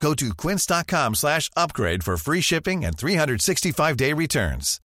Go 0.00 0.12
to 0.14 0.32
quince.com 0.36 1.14
slash 1.16 1.48
upgrade 1.56 2.04
for 2.04 2.16
free 2.16 2.40
shipping 2.44 2.84
and 2.84 2.96
365-day 2.96 4.12
returns. 4.12 4.80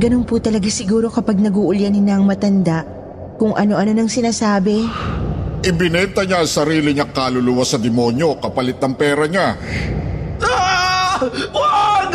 Ganun 0.00 0.24
po 0.24 0.40
talaga 0.40 0.64
siguro 0.72 1.12
kapag 1.12 1.36
nag-uulyanin 1.36 2.08
na 2.08 2.16
ang 2.16 2.24
matanda 2.24 2.88
kung 3.36 3.52
ano-ano 3.52 3.92
nang 3.92 4.08
sinasabi. 4.08 4.88
Ibinenta 5.60 6.24
niya 6.24 6.40
ang 6.40 6.48
sarili 6.48 6.96
niya 6.96 7.12
kaluluwa 7.12 7.68
sa 7.68 7.76
demonyo 7.76 8.40
kapalit 8.40 8.80
ng 8.80 8.94
pera 8.96 9.28
niya. 9.28 9.60
Ah! 10.40 11.20
Wag! 11.52 12.12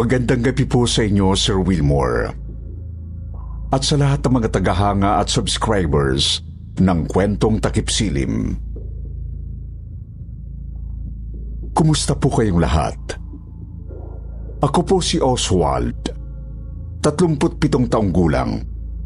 Magandang 0.00 0.40
gabi 0.40 0.64
po 0.64 0.88
sa 0.88 1.04
inyo, 1.04 1.36
Sir 1.36 1.60
Wilmore. 1.60 2.32
At 3.68 3.84
sa 3.84 4.00
lahat 4.00 4.24
ng 4.24 4.32
mga 4.32 4.48
tagahanga 4.56 5.20
at 5.20 5.28
subscribers 5.28 6.40
ng 6.80 7.04
Kwentong 7.04 7.60
Takip 7.60 7.92
Silim. 7.92 8.56
Kumusta 11.76 12.16
po 12.16 12.32
kayong 12.32 12.64
lahat? 12.64 12.96
Ako 14.64 14.88
po 14.88 15.04
si 15.04 15.20
Oswald, 15.20 16.16
37 17.04 17.92
taong 17.92 18.08
gulang 18.08 18.56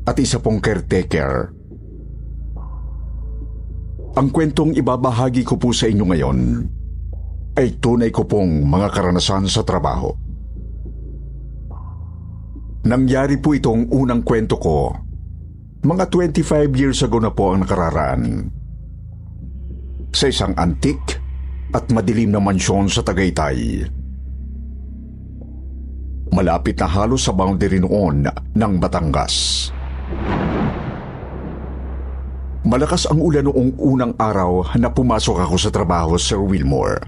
at 0.06 0.14
isa 0.22 0.38
pong 0.38 0.62
caretaker. 0.62 1.50
Ang 4.14 4.30
kwentong 4.30 4.78
ibabahagi 4.78 5.42
ko 5.42 5.58
po 5.58 5.74
sa 5.74 5.90
inyo 5.90 6.06
ngayon 6.06 6.38
ay 7.58 7.82
tunay 7.82 8.14
ko 8.14 8.30
pong 8.30 8.62
mga 8.62 8.94
karanasan 8.94 9.50
sa 9.50 9.66
trabaho. 9.66 10.23
Nangyari 12.84 13.40
po 13.40 13.56
itong 13.56 13.88
unang 13.96 14.20
kwento 14.20 14.60
ko. 14.60 14.92
Mga 15.88 16.04
25 16.12 16.68
years 16.77 17.00
ago 17.00 17.16
na 17.16 17.32
po 17.32 17.56
ang 17.56 17.64
nakararaan. 17.64 18.52
Sa 20.12 20.28
isang 20.28 20.52
antik 20.60 21.00
at 21.72 21.88
madilim 21.88 22.28
na 22.28 22.44
mansyon 22.44 22.92
sa 22.92 23.00
Tagaytay. 23.00 23.88
Malapit 26.28 26.77
na 26.77 26.84
halos 26.84 27.24
sa 27.24 27.32
boundary 27.32 27.80
noon 27.80 28.28
ng 28.52 28.72
Batangas. 28.77 29.72
Malakas 32.68 33.08
ang 33.08 33.24
ulan 33.24 33.48
noong 33.48 33.80
unang 33.80 34.12
araw 34.20 34.77
na 34.77 34.92
pumasok 34.92 35.40
ako 35.40 35.56
sa 35.56 35.72
trabaho, 35.72 36.20
Sir 36.20 36.36
Wilmore. 36.36 37.00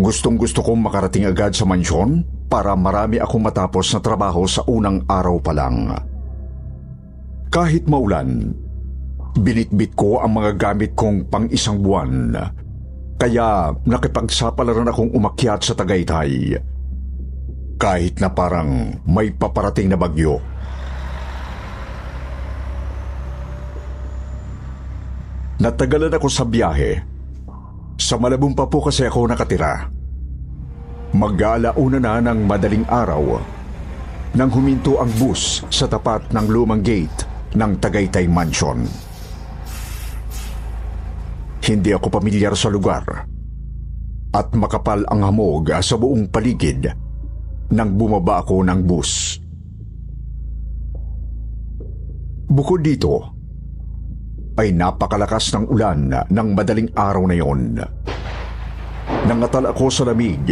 Gustong 0.00 0.40
gusto 0.40 0.64
kong 0.64 0.80
makarating 0.80 1.28
agad 1.28 1.52
sa 1.52 1.68
mansyon 1.68 2.35
para 2.46 2.78
marami 2.78 3.18
akong 3.18 3.42
matapos 3.42 3.94
na 3.94 4.00
trabaho 4.00 4.46
sa 4.46 4.62
unang 4.70 5.02
araw 5.10 5.36
pa 5.42 5.52
lang. 5.54 5.90
Kahit 7.50 7.86
maulan, 7.90 8.54
binitbit 9.38 9.94
ko 9.98 10.22
ang 10.22 10.38
mga 10.38 10.56
gamit 10.56 10.92
kong 10.94 11.28
pang 11.28 11.46
isang 11.50 11.82
buwan. 11.82 12.34
Kaya 13.16 13.72
nakipagsapalaran 13.84 14.92
akong 14.92 15.10
umakyat 15.16 15.64
sa 15.64 15.72
Tagaytay. 15.72 16.56
Kahit 17.76 18.20
na 18.20 18.32
parang 18.32 19.00
may 19.04 19.32
paparating 19.32 19.88
na 19.88 19.96
bagyo. 19.96 20.40
Natagalan 25.56 26.12
ako 26.12 26.28
sa 26.28 26.44
biyahe. 26.44 27.00
Sa 27.96 28.20
Malabong 28.20 28.52
pa 28.52 28.68
po 28.68 28.84
kasi 28.84 29.08
ako 29.08 29.24
nakatira. 29.24 29.95
Mag-aalauna 31.16 31.96
na 31.96 32.20
ng 32.20 32.44
madaling 32.44 32.84
araw 32.92 33.40
nang 34.36 34.52
huminto 34.52 35.00
ang 35.00 35.08
bus 35.16 35.64
sa 35.72 35.88
tapat 35.88 36.28
ng 36.28 36.44
lumang 36.44 36.84
gate 36.84 37.24
ng 37.56 37.80
Tagaytay 37.80 38.28
Mansion. 38.28 38.84
Hindi 41.64 41.90
ako 41.96 42.20
pamilyar 42.20 42.52
sa 42.52 42.68
lugar 42.68 43.24
at 44.28 44.48
makapal 44.52 45.08
ang 45.08 45.24
hamog 45.24 45.72
sa 45.80 45.96
buong 45.96 46.28
paligid 46.28 46.84
nang 47.72 47.96
bumaba 47.96 48.44
ako 48.44 48.60
ng 48.60 48.80
bus. 48.84 49.40
Bukod 52.44 52.84
dito, 52.84 53.14
ay 54.60 54.68
napakalakas 54.76 55.48
ng 55.56 55.64
ulan 55.72 56.12
ng 56.28 56.48
madaling 56.52 56.92
araw 56.92 57.24
na 57.24 57.36
yon. 57.40 57.80
Nangatal 59.24 59.72
ako 59.72 59.88
sa 59.88 60.04
lamig 60.04 60.44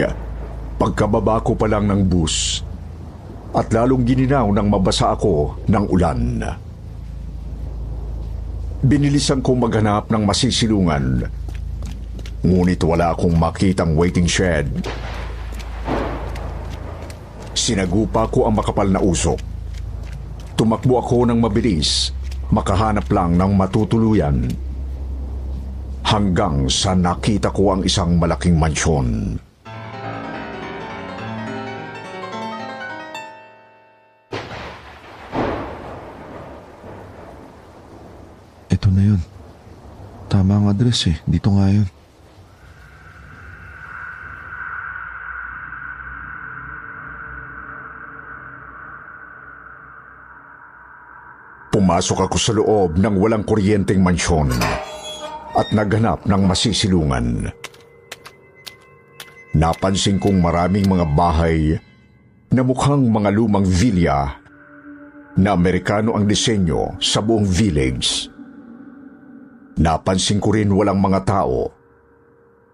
pagkababa 0.77 1.41
ko 1.43 1.55
pa 1.55 1.71
lang 1.71 1.87
ng 1.91 2.07
bus 2.07 2.65
at 3.55 3.71
lalong 3.71 4.03
gininaw 4.03 4.51
nang 4.51 4.67
mabasa 4.67 5.15
ako 5.15 5.62
ng 5.71 5.85
ulan. 5.91 6.21
Binilisan 8.85 9.41
kong 9.41 9.65
maghanap 9.65 10.11
ng 10.11 10.23
masisilungan 10.27 11.25
ngunit 12.45 12.81
wala 12.85 13.17
akong 13.17 13.33
makitang 13.33 13.97
waiting 13.97 14.29
shed. 14.29 14.69
Sinagupa 17.56 18.29
ko 18.29 18.45
ang 18.45 18.61
makapal 18.61 18.85
na 18.93 19.01
usok. 19.01 19.41
Tumakbo 20.53 21.01
ako 21.01 21.25
ng 21.25 21.41
mabilis 21.41 22.12
makahanap 22.53 23.09
lang 23.09 23.41
ng 23.41 23.53
matutuluyan. 23.56 24.45
Hanggang 26.05 26.69
sa 26.69 26.93
nakita 26.93 27.49
ko 27.49 27.73
ang 27.73 27.83
isang 27.83 28.21
malaking 28.21 28.61
mansyon. 28.61 29.41
Tama 40.44 40.60
ang 40.60 40.77
address 40.77 41.09
eh. 41.09 41.16
Dito 41.25 41.49
nga 41.56 41.72
yun. 41.72 41.88
Pumasok 51.72 52.28
ako 52.28 52.37
sa 52.37 52.53
loob 52.53 53.00
ng 53.00 53.15
walang 53.16 53.49
kuryenteng 53.49 54.05
mansyon 54.05 54.53
at 55.56 55.72
naghanap 55.72 56.28
ng 56.28 56.43
masisilungan. 56.44 57.49
Napansin 59.56 60.21
kong 60.21 60.44
maraming 60.44 60.84
mga 60.84 61.09
bahay 61.09 61.81
na 62.53 62.61
mukhang 62.61 63.09
mga 63.09 63.32
lumang 63.32 63.65
villa 63.65 64.44
na 65.41 65.56
Amerikano 65.56 66.12
ang 66.12 66.28
disenyo 66.28 67.00
sa 67.00 67.25
buong 67.25 67.49
village. 67.49 68.34
Napansin 69.75 70.38
ko 70.38 70.55
rin 70.55 70.71
walang 70.71 71.03
mga 71.03 71.26
tao 71.26 71.67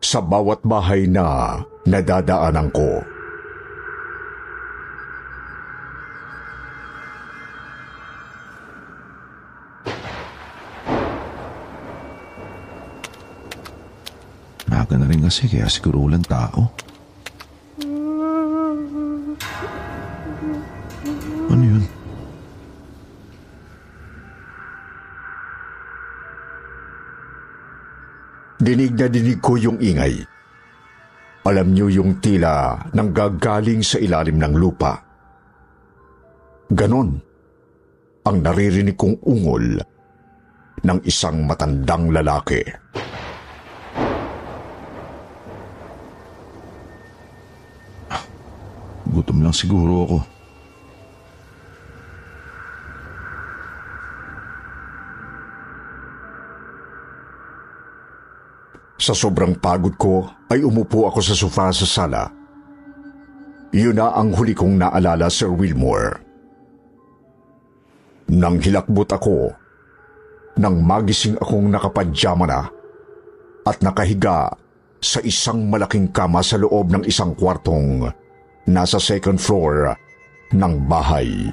sa 0.05 0.21
bawat 0.21 0.61
bahay 0.61 1.09
na 1.09 1.57
nadadaanan 1.89 2.69
ko. 2.73 3.01
Maaga 14.69 15.01
na 15.01 15.09
rin 15.09 15.25
kasi 15.25 15.49
kaya 15.49 15.73
siguro 15.73 16.05
walang 16.05 16.25
tao. 16.29 16.69
Dinig 29.01 29.09
na 29.09 29.17
dinig 29.17 29.41
ko 29.41 29.57
yung 29.57 29.81
ingay. 29.81 30.21
Alam 31.49 31.73
niyo 31.73 31.89
yung 31.89 32.21
tila 32.21 32.77
nang 32.93 33.17
gagaling 33.17 33.81
sa 33.81 33.97
ilalim 33.97 34.37
ng 34.37 34.61
lupa. 34.61 35.01
Ganon 36.69 37.17
ang 38.29 38.37
naririnig 38.45 39.01
kong 39.01 39.25
ungol 39.25 39.81
ng 40.85 40.99
isang 41.09 41.49
matandang 41.49 42.13
lalaki. 42.13 42.61
Gutom 49.09 49.41
lang 49.41 49.57
siguro 49.57 49.95
ako. 50.05 50.40
Sa 59.11 59.27
sobrang 59.27 59.59
pagod 59.59 59.99
ko 59.99 60.23
ay 60.55 60.63
umupo 60.63 61.03
ako 61.11 61.19
sa 61.19 61.35
sofa 61.35 61.75
sa 61.75 61.83
sala. 61.83 62.31
Yun 63.75 63.99
na 63.99 64.15
ang 64.15 64.31
huli 64.31 64.55
kong 64.55 64.79
naalala, 64.79 65.27
Sir 65.27 65.51
Wilmore. 65.51 66.23
Nang 68.31 68.63
hilakbot 68.63 69.11
ako, 69.11 69.51
nang 70.63 70.87
magising 70.87 71.35
akong 71.43 71.75
nakapadyama 71.75 72.47
na 72.47 72.71
at 73.67 73.83
nakahiga 73.83 74.47
sa 75.03 75.19
isang 75.27 75.67
malaking 75.67 76.15
kama 76.15 76.39
sa 76.39 76.55
loob 76.55 76.95
ng 76.95 77.03
isang 77.03 77.35
kwartong 77.35 78.07
nasa 78.71 79.03
second 79.03 79.43
floor 79.43 79.91
ng 80.55 80.87
bahay. 80.87 81.51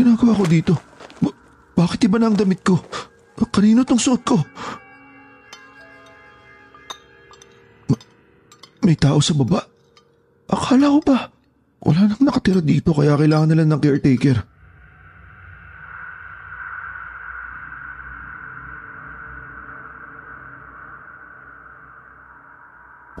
Ginagawa 0.00 0.32
ko 0.32 0.44
dito? 0.48 0.74
Ba- 1.20 1.36
bakit 1.76 2.08
iba 2.08 2.16
na 2.16 2.32
ang 2.32 2.38
damit 2.38 2.64
ko? 2.64 2.80
Kanino 3.52 3.84
tong 3.84 4.00
suot 4.00 4.22
ko? 4.24 4.36
Ma- 7.88 8.04
may 8.84 8.96
tao 8.96 9.20
sa 9.20 9.36
baba. 9.36 9.60
Akala 10.48 10.88
ko 10.88 11.00
ba? 11.04 11.18
Wala 11.80 12.08
nang 12.08 12.24
nakatira 12.24 12.60
dito 12.60 12.92
kaya 12.92 13.16
kailangan 13.16 13.48
nila 13.52 13.64
ng 13.64 13.80
caretaker. 13.80 14.38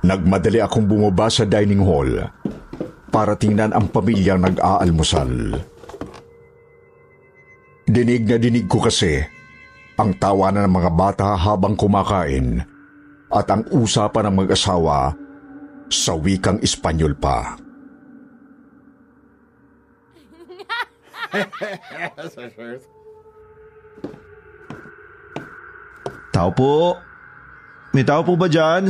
Nagmadali 0.00 0.64
akong 0.64 0.88
bumaba 0.88 1.28
sa 1.28 1.44
dining 1.44 1.84
hall 1.84 2.08
para 3.12 3.36
tingnan 3.36 3.76
ang 3.76 3.92
pamilyang 3.92 4.40
nag-aalmusal. 4.40 5.60
Dinig 7.90 8.22
na 8.22 8.38
dinig 8.38 8.70
ko 8.70 8.78
kasi 8.78 9.18
ang 9.98 10.14
tawanan 10.14 10.70
ng 10.70 10.74
mga 10.78 10.94
bata 10.94 11.34
habang 11.34 11.74
kumakain 11.74 12.62
at 13.34 13.50
ang 13.50 13.66
usapan 13.74 14.30
ng 14.30 14.46
mag-asawa 14.46 15.10
sa 15.90 16.14
wikang 16.14 16.62
Espanyol 16.62 17.18
pa. 17.18 17.58
Tao 26.30 26.50
po? 26.54 26.94
May 27.90 28.06
tao 28.06 28.22
po 28.22 28.38
ba 28.38 28.46
dyan? 28.46 28.86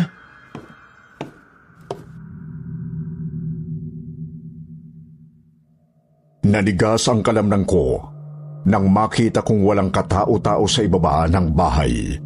Nanigas 6.45 7.09
ang 7.09 7.25
kalamnang 7.25 7.65
ko 7.65 8.20
nang 8.67 8.93
makita 8.93 9.41
kong 9.41 9.65
walang 9.65 9.89
katao-tao 9.89 10.65
sa 10.69 10.81
ibaba 10.85 11.25
ng 11.31 11.47
bahay. 11.55 12.19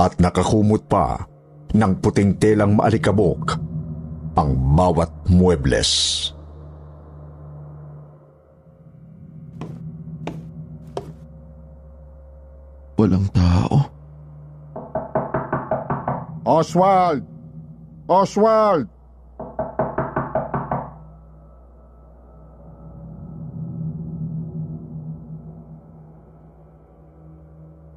At 0.00 0.16
nakakumot 0.18 0.88
pa 0.88 1.28
ng 1.74 1.92
puting 2.00 2.38
telang 2.38 2.78
maalikabok 2.78 3.58
ang 4.34 4.50
bawat 4.74 5.10
muebles. 5.30 6.32
Walang 12.94 13.26
tao. 13.34 13.90
Oswald! 16.46 17.26
Oswald! 18.06 18.93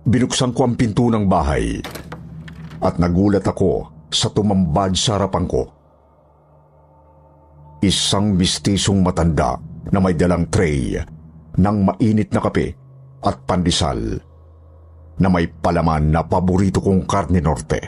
Binuksan 0.07 0.55
ko 0.55 0.63
ang 0.63 0.79
pinto 0.79 1.11
ng 1.11 1.27
bahay 1.27 1.83
at 2.79 2.95
nagulat 2.95 3.43
ako 3.43 3.91
sa 4.07 4.31
tumambad 4.31 4.95
sa 4.95 5.19
harapan 5.19 5.43
ko. 5.43 5.67
Isang 7.83 8.39
mistisong 8.39 9.03
matanda 9.03 9.59
na 9.91 9.99
may 9.99 10.15
dalang 10.15 10.47
tray 10.47 10.95
ng 11.59 11.77
mainit 11.83 12.31
na 12.31 12.39
kape 12.39 12.71
at 13.19 13.35
pandesal 13.43 13.99
na 15.19 15.27
may 15.27 15.51
palaman 15.51 16.07
na 16.07 16.23
paborito 16.23 16.79
kong 16.79 17.03
karne 17.03 17.43
norte. 17.43 17.81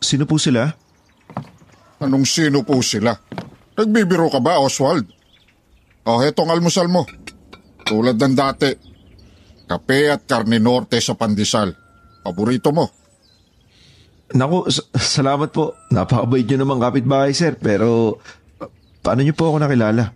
Sino 0.00 0.24
po 0.24 0.40
sila? 0.40 0.72
Anong 2.00 2.24
sino 2.24 2.64
po 2.64 2.80
sila? 2.80 3.12
Nagbibiro 3.82 4.30
ka 4.30 4.38
ba, 4.38 4.62
Oswald? 4.62 5.10
O, 6.06 6.22
hetong 6.22 6.54
almusal 6.54 6.86
mo. 6.86 7.02
Tulad 7.82 8.14
ng 8.14 8.34
dati. 8.34 8.70
Kape 9.66 10.06
at 10.06 10.22
karne 10.22 10.62
norte 10.62 11.02
sa 11.02 11.18
pandesal. 11.18 11.74
Paborito 12.22 12.70
mo. 12.70 12.86
Naku, 14.32 14.70
s- 14.70 14.86
salamat 14.94 15.50
po. 15.50 15.74
Napakabait 15.90 16.46
nyo 16.46 16.58
naman 16.62 16.78
kapitbahay, 16.78 17.34
sir. 17.34 17.58
Pero, 17.58 18.22
pa- 18.54 18.70
paano 19.02 19.26
nyo 19.26 19.34
po 19.34 19.50
ako 19.50 19.58
nakilala? 19.58 20.14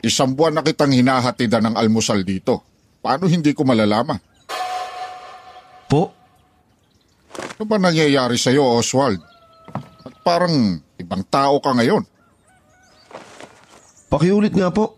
Isang 0.00 0.38
buwan 0.38 0.54
na 0.54 0.62
kitang 0.62 0.94
hinahatidan 0.94 1.66
ng 1.66 1.74
almusal 1.74 2.22
dito. 2.22 2.62
Paano 3.02 3.26
hindi 3.26 3.50
ko 3.50 3.66
malalaman? 3.66 4.22
Po? 5.90 6.14
Ano 7.58 7.64
ba 7.66 7.82
nangyayari 7.82 8.38
sa'yo, 8.38 8.78
Oswald? 8.78 9.18
At 10.06 10.14
parang 10.22 10.78
ibang 11.00 11.24
tao 11.26 11.60
ka 11.60 11.72
ngayon. 11.76 12.04
Pakiulit 14.12 14.54
nga 14.54 14.70
po. 14.70 14.96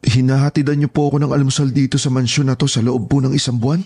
Hinahatidan 0.00 0.80
niyo 0.80 0.88
po 0.88 1.12
ako 1.12 1.20
ng 1.20 1.32
almusal 1.36 1.68
dito 1.70 2.00
sa 2.00 2.08
mansyon 2.08 2.48
na 2.48 2.56
to 2.56 2.64
sa 2.64 2.80
loob 2.80 3.04
po 3.06 3.20
ng 3.20 3.36
isang 3.36 3.60
buwan? 3.60 3.84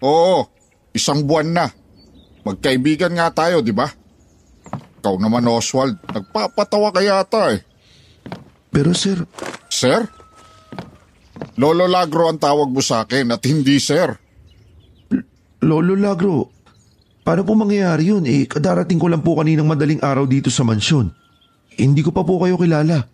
Oo, 0.00 0.46
isang 0.94 1.26
buwan 1.26 1.50
na. 1.50 1.66
Magkaibigan 2.46 3.12
nga 3.18 3.28
tayo, 3.34 3.60
di 3.60 3.74
ba? 3.74 3.90
Ikaw 5.02 5.14
naman, 5.18 5.44
Oswald, 5.50 5.98
nagpapatawa 6.08 6.94
ka 6.94 7.02
yata 7.02 7.58
eh. 7.58 7.60
Pero 8.70 8.94
sir, 8.94 9.26
Sir? 9.66 10.06
Lolo 11.56 11.84
Lagro 11.88 12.28
ang 12.28 12.40
tawag 12.40 12.68
mo 12.72 12.80
sa 12.80 13.04
akin 13.04 13.32
at 13.32 13.42
hindi 13.44 13.76
sir. 13.80 14.16
Lolo 15.60 15.92
Lagro, 15.92 16.59
paano 17.24 17.42
po 17.44 17.52
mangyayari 17.58 18.12
yun? 18.12 18.24
Eh, 18.24 18.46
kadarating 18.46 19.00
ko 19.00 19.06
lang 19.10 19.24
po 19.24 19.36
kaninang 19.38 19.68
madaling 19.68 20.00
araw 20.00 20.24
dito 20.24 20.48
sa 20.48 20.64
mansyon. 20.66 21.10
Hindi 21.80 22.04
ko 22.04 22.12
pa 22.12 22.26
po 22.26 22.38
kayo 22.42 22.60
kilala. 22.60 23.06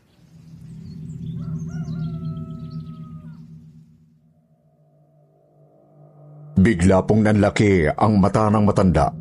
Bigla 6.56 7.04
pong 7.06 7.22
nanlaki 7.22 7.86
ang 7.94 8.18
mata 8.18 8.50
ng 8.50 8.64
matanda. 8.66 9.12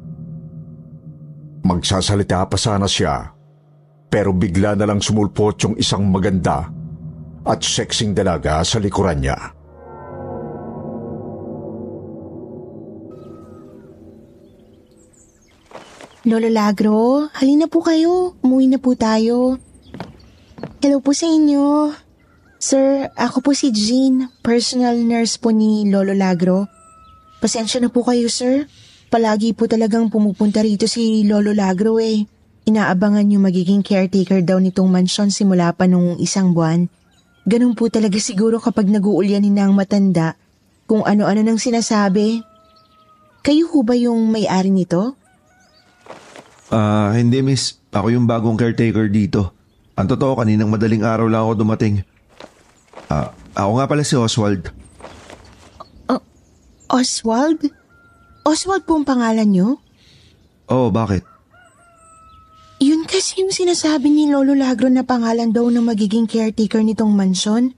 Magsasalita 1.65 2.45
pa 2.49 2.57
sana 2.57 2.89
siya, 2.89 3.29
pero 4.09 4.33
bigla 4.33 4.73
na 4.73 4.89
lang 4.89 5.01
sumulpot 5.01 5.53
yung 5.61 5.75
isang 5.77 6.09
maganda 6.09 6.65
at 7.45 7.59
sexing 7.61 8.17
dalaga 8.17 8.65
sa 8.65 8.81
likuran 8.81 9.21
niya. 9.21 9.54
Lolo 16.25 16.49
Lagro, 16.49 17.29
halina 17.37 17.69
po 17.69 17.85
kayo. 17.85 18.33
Umuwi 18.41 18.65
na 18.65 18.81
po 18.81 18.97
tayo. 18.97 19.61
Hello 20.81 20.97
po 20.97 21.13
sa 21.13 21.29
inyo. 21.29 21.93
Sir, 22.57 23.13
ako 23.13 23.45
po 23.45 23.51
si 23.53 23.69
Jean, 23.69 24.33
personal 24.41 24.97
nurse 25.05 25.37
po 25.37 25.53
ni 25.53 25.85
Lolo 25.85 26.17
Lagro. 26.17 26.65
Pasensya 27.45 27.77
na 27.77 27.93
po 27.93 28.01
kayo, 28.01 28.25
sir. 28.25 28.65
Palagi 29.13 29.53
po 29.53 29.69
talagang 29.69 30.09
pumupunta 30.09 30.65
rito 30.65 30.89
si 30.89 31.21
Lolo 31.29 31.53
Lagro 31.53 32.01
eh. 32.01 32.25
Inaabangan 32.65 33.29
yung 33.29 33.45
magiging 33.45 33.85
caretaker 33.85 34.41
daw 34.41 34.57
nitong 34.57 34.89
mansyon 34.89 35.29
simula 35.29 35.77
pa 35.77 35.85
nung 35.85 36.17
isang 36.17 36.57
buwan. 36.57 36.89
Ganun 37.45 37.77
po 37.77 37.93
talaga 37.93 38.17
siguro 38.17 38.57
kapag 38.57 38.89
nag-uulyanin 38.89 39.53
na 39.53 39.69
ang 39.69 39.77
matanda 39.77 40.33
kung 40.89 41.05
ano-ano 41.05 41.45
nang 41.45 41.61
sinasabi. 41.61 42.41
Kayo 43.45 43.69
ho 43.69 43.85
ba 43.85 43.93
yung 43.93 44.33
may-ari 44.33 44.73
nito? 44.73 45.13
Ah, 46.69 47.13
hindi 47.13 47.41
miss. 47.45 47.77
Ako 47.93 48.13
yung 48.13 48.25
bagong 48.29 48.57
caretaker 48.57 49.09
dito. 49.09 49.53
Ang 49.95 50.07
totoo, 50.11 50.39
kaninang 50.39 50.71
madaling 50.71 51.05
araw 51.05 51.27
lang 51.29 51.41
ako 51.45 51.53
dumating. 51.61 52.03
Ah, 53.07 53.31
ako 53.53 53.71
nga 53.79 53.85
pala 53.87 54.03
si 54.03 54.15
Oswald. 54.17 54.85
Oswald? 56.95 57.59
Oswald 58.45 58.85
po 58.85 58.95
ang 58.95 59.05
pangalan 59.07 59.49
niyo? 59.49 59.67
Oh, 60.69 60.93
bakit? 60.93 61.25
Yun 62.79 63.03
kasi 63.03 63.41
yung 63.41 63.51
sinasabi 63.51 64.11
ni 64.11 64.29
Lolo 64.29 64.53
Lagro 64.53 64.91
na 64.91 65.01
pangalan 65.01 65.49
daw 65.49 65.67
ng 65.67 65.81
magiging 65.81 66.29
caretaker 66.29 66.79
nitong 66.85 67.11
mansyon. 67.11 67.73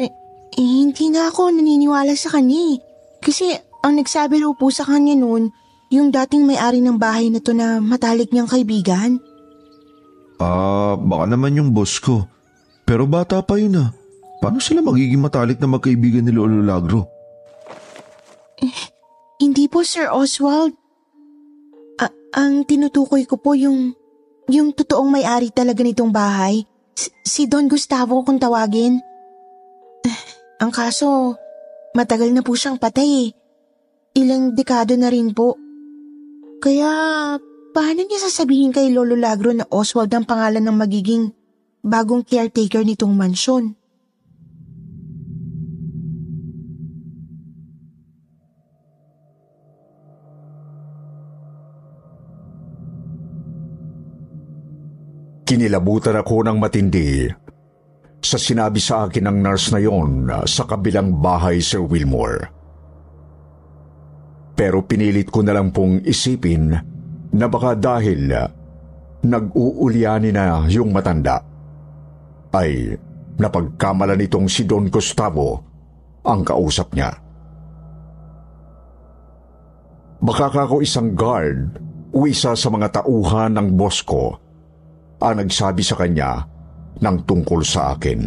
Eh, 0.00 0.10
eh, 0.56 0.66
hindi 0.82 1.12
na 1.12 1.28
ako 1.28 1.54
naniniwala 1.54 2.14
sa 2.18 2.34
kanya 2.34 2.74
eh. 2.74 2.76
Kasi 3.20 3.54
ang 3.86 3.98
nagsabi 4.00 4.40
raw 4.40 4.52
po 4.56 4.70
sa 4.74 4.82
kanya 4.82 5.14
noon, 5.18 5.54
yung 5.88 6.10
dating 6.10 6.44
may-ari 6.44 6.82
ng 6.82 6.98
bahay 6.98 7.30
na 7.30 7.38
to 7.38 7.54
na 7.54 7.78
matalik 7.78 8.30
niyang 8.30 8.50
kaibigan. 8.50 9.22
Ah, 10.36 10.98
baka 10.98 11.24
naman 11.26 11.56
yung 11.56 11.70
boss 11.72 11.96
ko. 11.96 12.26
Pero 12.82 13.06
bata 13.06 13.40
pa 13.40 13.56
yun 13.56 13.78
ah. 13.80 13.90
Paano 14.38 14.60
sila 14.60 14.84
magiging 14.84 15.18
matalik 15.18 15.58
na 15.58 15.66
magkaibigan 15.66 16.22
ni 16.22 16.30
Lolo 16.30 16.60
Lagro? 16.60 17.08
Hindi 19.36 19.68
po, 19.68 19.84
Sir 19.84 20.08
Oswald. 20.08 20.72
A- 21.98 22.14
ang 22.36 22.64
tinutukoy 22.64 23.24
ko 23.24 23.36
po 23.36 23.52
yung, 23.56 23.92
yung 24.48 24.72
totoong 24.72 25.08
may-ari 25.12 25.48
talaga 25.50 25.80
nitong 25.80 26.12
bahay. 26.12 26.64
S- 26.96 27.12
si 27.24 27.42
Don 27.44 27.68
Gustavo 27.68 28.24
kung 28.24 28.40
tawagin. 28.40 29.00
Eh, 30.04 30.18
Ang 30.60 30.72
kaso, 30.72 31.36
matagal 31.92 32.32
na 32.32 32.40
po 32.40 32.56
siyang 32.56 32.80
patay 32.80 33.28
eh. 33.28 33.30
Ilang 34.16 34.56
dekado 34.56 34.96
na 34.96 35.12
rin 35.12 35.36
po. 35.36 35.56
Kaya, 36.56 37.36
paano 37.76 38.00
niya 38.00 38.18
sasabihin 38.26 38.72
kay 38.72 38.88
Lolo 38.88 39.12
Lagro 39.12 39.52
na 39.52 39.68
Oswald 39.68 40.08
ang 40.16 40.24
pangalan 40.24 40.64
ng 40.64 40.76
magiging 40.76 41.28
bagong 41.84 42.24
caretaker 42.24 42.80
nitong 42.80 43.12
mansyon? 43.12 43.76
Kinilabutan 55.46 56.18
ako 56.18 56.42
ng 56.42 56.58
matindi 56.58 57.30
sa 58.18 58.34
sinabi 58.34 58.82
sa 58.82 59.06
akin 59.06 59.30
ng 59.30 59.38
nurse 59.38 59.70
na 59.70 59.78
yon 59.78 60.26
sa 60.50 60.66
kabilang 60.66 61.22
bahay, 61.22 61.62
Sir 61.62 61.86
Wilmore. 61.86 62.55
Pero 64.56 64.88
pinilit 64.88 65.28
ko 65.28 65.44
na 65.44 65.52
lang 65.52 65.68
pong 65.68 66.00
isipin 66.00 66.72
na 67.36 67.46
baka 67.46 67.76
dahil 67.76 68.32
nag-uulyani 69.20 70.32
na 70.32 70.64
yung 70.64 70.96
matanda, 70.96 71.44
ay 72.56 72.96
napagkamala 73.36 74.16
nitong 74.16 74.48
si 74.48 74.64
Don 74.64 74.88
Gustavo 74.88 75.60
ang 76.24 76.40
kausap 76.40 76.96
niya. 76.96 77.12
Baka 80.16 80.48
kako 80.48 80.80
isang 80.80 81.12
guard 81.12 81.76
o 82.16 82.24
isa 82.24 82.56
sa 82.56 82.68
mga 82.72 83.04
tauhan 83.04 83.52
ng 83.60 83.68
boss 83.76 84.00
ko 84.00 84.32
ang 85.20 85.36
nagsabi 85.36 85.84
sa 85.84 86.00
kanya 86.00 86.48
ng 86.96 87.16
tungkol 87.28 87.60
sa 87.60 87.92
akin. 87.92 88.20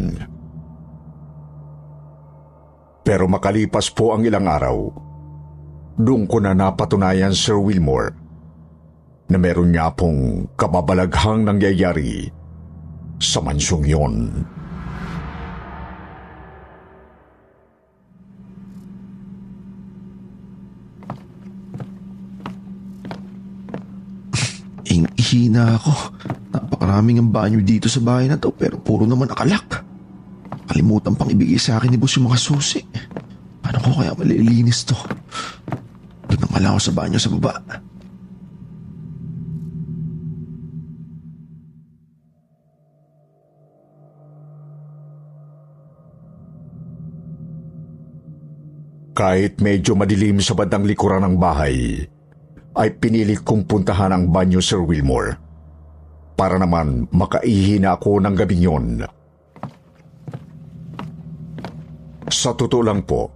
Pero 3.02 3.26
makalipas 3.26 3.90
po 3.90 4.14
ang 4.14 4.22
ilang 4.22 4.46
araw, 4.46 5.09
doon 6.04 6.24
ko 6.24 6.40
na 6.40 6.56
napatunayan 6.56 7.36
Sir 7.36 7.60
Wilmore 7.60 8.16
na 9.30 9.38
meron 9.38 9.70
niya 9.70 9.94
pong 9.94 10.50
kababalaghang 10.58 11.46
nangyayari 11.46 12.26
sa 13.20 13.38
mansyong 13.44 13.86
yon. 13.86 14.14
Ing-ihina 24.90 25.78
ako. 25.78 25.94
Napakaraming 26.50 27.22
ang 27.22 27.30
banyo 27.30 27.62
dito 27.62 27.86
sa 27.86 28.02
bahay 28.02 28.26
na 28.26 28.34
to 28.34 28.50
pero 28.50 28.82
puro 28.82 29.06
naman 29.06 29.30
nakalak. 29.30 29.86
Kalimutan 30.66 31.14
pang 31.14 31.30
ibigay 31.30 31.60
sa 31.60 31.78
akin 31.78 31.94
ni 31.94 31.98
boss 32.00 32.18
yung 32.18 32.26
mga 32.26 32.40
susi. 32.42 32.82
Paano 33.62 33.78
ko 33.84 34.02
kaya 34.02 34.10
malilinis 34.18 34.82
to? 34.82 34.98
Doon 36.30 36.50
na 36.54 36.60
lang 36.62 36.72
ako 36.78 36.82
sa 36.86 36.94
banyo 36.94 37.18
sa 37.18 37.30
baba. 37.34 37.54
Kahit 49.10 49.60
medyo 49.60 49.92
madilim 49.98 50.40
sa 50.40 50.56
bandang 50.56 50.88
likuran 50.88 51.20
ng 51.26 51.36
bahay, 51.36 52.08
ay 52.72 52.88
pinilit 52.96 53.44
kong 53.44 53.68
puntahan 53.68 54.14
ang 54.16 54.32
banyo 54.32 54.62
Sir 54.64 54.80
Wilmore 54.80 55.36
para 56.40 56.56
naman 56.56 57.04
makaihi 57.12 57.76
na 57.82 58.00
ako 58.00 58.16
ng 58.24 58.32
gabing 58.32 58.64
yon. 58.64 58.86
Sa 62.32 62.56
totoo 62.56 62.80
lang 62.80 63.04
po, 63.04 63.28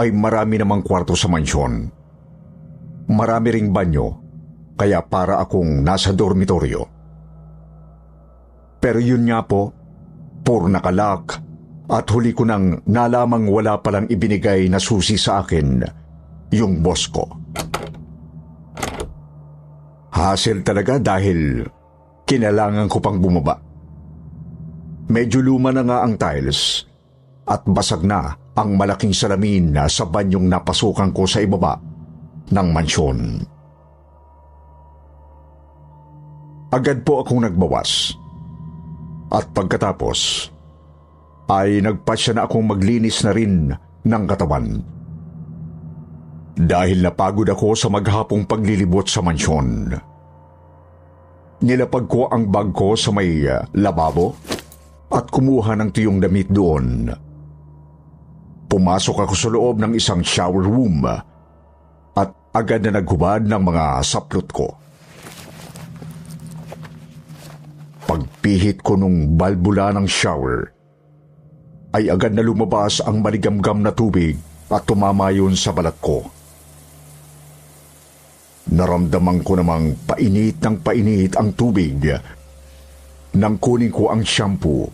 ay 0.00 0.16
marami 0.16 0.56
namang 0.56 0.80
kwarto 0.80 1.12
sa 1.12 1.28
mansyon. 1.28 1.92
Marami 3.12 3.48
ring 3.52 3.68
banyo, 3.68 4.08
kaya 4.80 5.04
para 5.04 5.36
akong 5.44 5.84
nasa 5.84 6.16
dormitoryo. 6.16 6.88
Pero 8.80 8.96
yun 8.96 9.28
nga 9.28 9.44
po, 9.44 9.76
puro 10.40 10.64
nakalak 10.72 11.36
at 11.92 12.08
huli 12.08 12.32
ko 12.32 12.48
nang 12.48 12.80
nalamang 12.88 13.44
wala 13.44 13.76
palang 13.84 14.08
ibinigay 14.08 14.72
na 14.72 14.80
susi 14.80 15.20
sa 15.20 15.44
akin 15.44 15.84
yung 16.48 16.80
boss 16.80 17.04
ko. 17.12 17.28
Hassle 20.16 20.64
talaga 20.64 20.96
dahil 20.96 21.60
kinalangan 22.24 22.88
ko 22.88 22.98
pang 23.04 23.20
bumaba. 23.20 23.60
Medyo 25.10 25.44
luma 25.44 25.74
na 25.76 25.82
nga 25.84 26.06
ang 26.06 26.16
tiles 26.16 26.86
at 27.44 27.66
basag 27.66 28.06
na 28.06 28.39
ang 28.56 28.74
malaking 28.74 29.14
salamin 29.14 29.76
sa 29.86 30.06
banyong 30.06 30.50
napasukan 30.50 31.10
ko 31.14 31.22
sa 31.24 31.38
ibaba 31.42 31.78
ng 32.50 32.68
mansyon. 32.74 33.18
Agad 36.70 37.02
po 37.02 37.22
akong 37.22 37.42
nagbawas. 37.42 38.14
At 39.30 39.50
pagkatapos, 39.54 40.50
ay 41.50 41.82
nagpasya 41.82 42.38
na 42.38 42.46
akong 42.46 42.66
maglinis 42.66 43.22
na 43.26 43.34
rin 43.34 43.74
ng 44.06 44.24
katawan. 44.26 44.78
Dahil 46.54 47.02
napagod 47.02 47.46
ako 47.50 47.74
sa 47.74 47.90
maghapong 47.90 48.46
paglilibot 48.46 49.06
sa 49.10 49.22
mansyon. 49.22 49.90
Nilapag 51.60 52.06
ko 52.06 52.30
ang 52.30 52.48
bag 52.48 52.70
ko 52.70 52.94
sa 52.94 53.10
may 53.12 53.44
uh, 53.44 53.66
lababo 53.76 54.32
at 55.10 55.26
kumuha 55.28 55.74
ng 55.76 55.90
tuyong 55.90 56.22
damit 56.22 56.48
doon. 56.48 57.10
Pumasok 58.70 59.26
ako 59.26 59.34
sa 59.34 59.50
loob 59.50 59.82
ng 59.82 59.98
isang 59.98 60.22
shower 60.22 60.62
room 60.62 61.02
at 62.14 62.30
agad 62.54 62.86
na 62.86 63.02
naghubad 63.02 63.42
ng 63.42 63.62
mga 63.66 63.98
saplot 64.06 64.46
ko. 64.54 64.78
Pagpihit 68.06 68.78
ko 68.86 68.94
nung 68.94 69.34
balbula 69.34 69.90
ng 69.90 70.06
shower, 70.06 70.70
ay 71.98 72.14
agad 72.14 72.30
na 72.30 72.46
lumabas 72.46 73.02
ang 73.02 73.18
maligamgam 73.18 73.82
na 73.82 73.90
tubig 73.90 74.38
at 74.70 74.86
tumama 74.86 75.34
yun 75.34 75.58
sa 75.58 75.74
balat 75.74 75.98
ko. 75.98 76.30
Naramdaman 78.70 79.42
ko 79.42 79.58
namang 79.58 79.98
painit 80.06 80.62
ng 80.62 80.78
painit 80.78 81.34
ang 81.34 81.50
tubig 81.58 81.98
nang 83.34 83.58
kunin 83.58 83.90
ko 83.90 84.14
ang 84.14 84.22
shampoo 84.22 84.86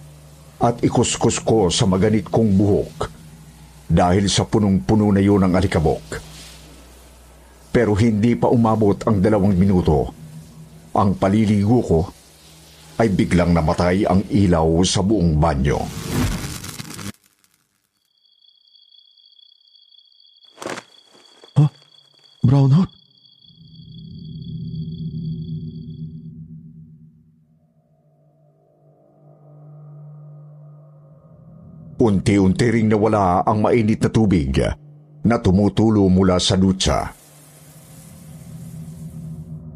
at 0.65 0.81
ikuskus 0.81 1.45
ko 1.45 1.69
sa 1.69 1.85
maganit 1.85 2.25
kong 2.33 2.57
buhok 2.57 3.16
dahil 3.87 4.27
sa 4.27 4.45
punong-puno 4.47 5.15
na 5.15 5.23
yun 5.23 5.47
ang 5.47 5.55
alikabok. 5.55 6.19
Pero 7.71 7.95
hindi 7.95 8.35
pa 8.35 8.51
umabot 8.51 8.99
ang 9.07 9.23
dalawang 9.23 9.55
minuto. 9.55 10.11
Ang 10.97 11.15
paliligo 11.21 11.79
ko 11.85 12.01
ay 12.99 13.13
biglang 13.13 13.53
namatay 13.53 14.09
ang 14.09 14.25
ilaw 14.33 14.81
sa 14.83 15.05
buong 15.05 15.37
banyo. 15.37 15.79
Brownout? 22.47 22.96
Unti-unti 32.07 32.71
ring 32.71 32.87
nawala 32.87 33.43
ang 33.43 33.67
mainit 33.67 33.99
na 33.99 34.11
tubig 34.15 34.55
na 35.27 35.43
tumutulo 35.43 36.07
mula 36.07 36.39
sa 36.39 36.55
dutsa. 36.55 37.11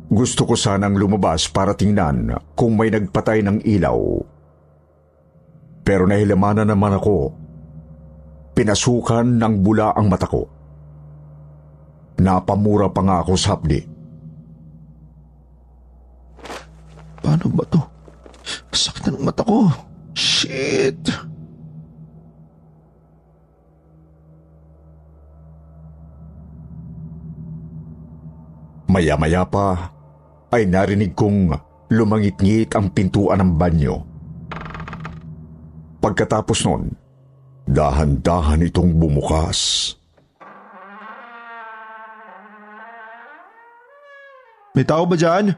Gusto 0.07 0.47
ko 0.47 0.55
sanang 0.55 0.95
lumabas 0.95 1.51
para 1.51 1.75
tingnan 1.75 2.31
kung 2.55 2.79
may 2.79 2.95
nagpatay 2.95 3.43
ng 3.43 3.59
ilaw. 3.67 3.99
Pero 5.83 6.07
nahilamanan 6.07 6.71
naman 6.71 7.03
ako. 7.03 7.35
Pinasukan 8.55 9.27
ng 9.27 9.55
bula 9.67 9.91
ang 9.91 10.07
mata 10.07 10.31
ko. 10.31 10.47
Napamura 12.23 12.95
pa 12.95 13.03
nga 13.03 13.27
ako 13.27 13.33
sa 13.35 13.59
hapdi. 13.59 13.83
Paano 17.27 17.47
ba 17.51 17.65
to? 17.67 17.83
Sakit 18.71 19.19
ng 19.19 19.19
mata 19.19 19.43
ko. 19.43 19.67
Shit! 20.15 21.30
Maya-maya 28.91 29.47
pa 29.47 29.95
ay 30.51 30.67
narinig 30.67 31.15
kong 31.15 31.55
lumangit-ngit 31.95 32.75
ang 32.75 32.91
pintuan 32.91 33.39
ng 33.39 33.55
banyo. 33.55 34.03
Pagkatapos 36.03 36.67
nun, 36.67 36.91
dahan-dahan 37.71 38.67
itong 38.67 38.91
bumukas. 38.99 39.95
May 44.75 44.83
tao 44.83 45.07
ba 45.07 45.15
dyan? 45.15 45.55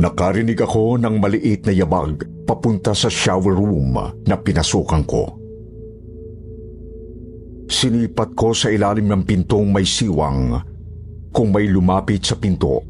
Nakarinig 0.00 0.56
ako 0.64 0.96
ng 0.96 1.20
maliit 1.20 1.68
na 1.68 1.76
yabag 1.76 2.39
papunta 2.50 2.90
sa 2.90 3.06
shower 3.06 3.54
room 3.54 3.94
na 4.26 4.34
pinasukan 4.34 5.06
ko. 5.06 5.22
Sinipat 7.70 8.34
ko 8.34 8.50
sa 8.50 8.74
ilalim 8.74 9.06
ng 9.06 9.22
pintong 9.22 9.70
may 9.70 9.86
siwang 9.86 10.58
kung 11.30 11.54
may 11.54 11.70
lumapit 11.70 12.26
sa 12.26 12.34
pinto. 12.34 12.82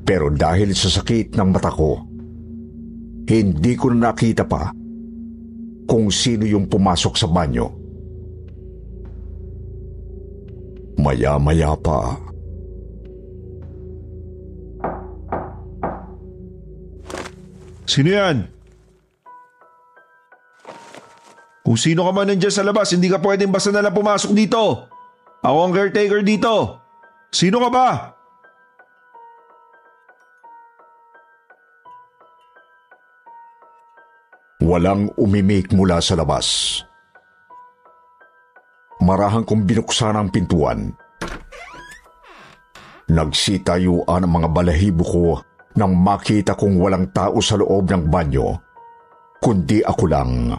Pero 0.00 0.32
dahil 0.32 0.72
sa 0.72 0.88
sakit 0.88 1.36
ng 1.36 1.48
mata 1.52 1.68
ko, 1.68 2.00
hindi 3.28 3.72
ko 3.76 3.92
na 3.92 4.16
nakita 4.16 4.48
pa 4.48 4.72
kung 5.84 6.08
sino 6.08 6.48
yung 6.48 6.72
pumasok 6.72 7.14
sa 7.20 7.28
banyo. 7.28 7.68
Maya-maya 10.96 11.76
pa, 11.76 12.16
Sino 17.90 18.14
yan? 18.14 18.46
Kung 21.66 21.74
sino 21.74 22.06
ka 22.06 22.12
man 22.14 22.30
nandiyan 22.30 22.54
sa 22.54 22.62
labas, 22.62 22.94
hindi 22.94 23.10
ka 23.10 23.18
pwedeng 23.18 23.50
basta 23.50 23.74
nalang 23.74 23.90
pumasok 23.90 24.30
dito. 24.30 24.86
Ako 25.42 25.58
ang 25.66 25.74
caretaker 25.74 26.22
dito. 26.22 26.78
Sino 27.34 27.58
ka 27.58 27.70
ba? 27.74 27.88
Walang 34.62 35.10
umimik 35.18 35.74
mula 35.74 35.98
sa 35.98 36.14
labas. 36.14 36.78
Marahang 39.02 39.42
kong 39.42 39.66
binuksan 39.66 40.14
ang 40.14 40.30
pintuan. 40.30 40.94
Nagsitayuan 43.10 44.22
ang 44.22 44.30
mga 44.30 44.48
balahibo 44.54 45.02
ko 45.02 45.49
nang 45.78 45.94
makita 45.94 46.58
kong 46.58 46.80
walang 46.80 47.06
tao 47.14 47.38
sa 47.38 47.54
loob 47.54 47.90
ng 47.90 48.10
banyo, 48.10 48.58
kundi 49.38 49.84
ako 49.84 50.04
lang. 50.10 50.54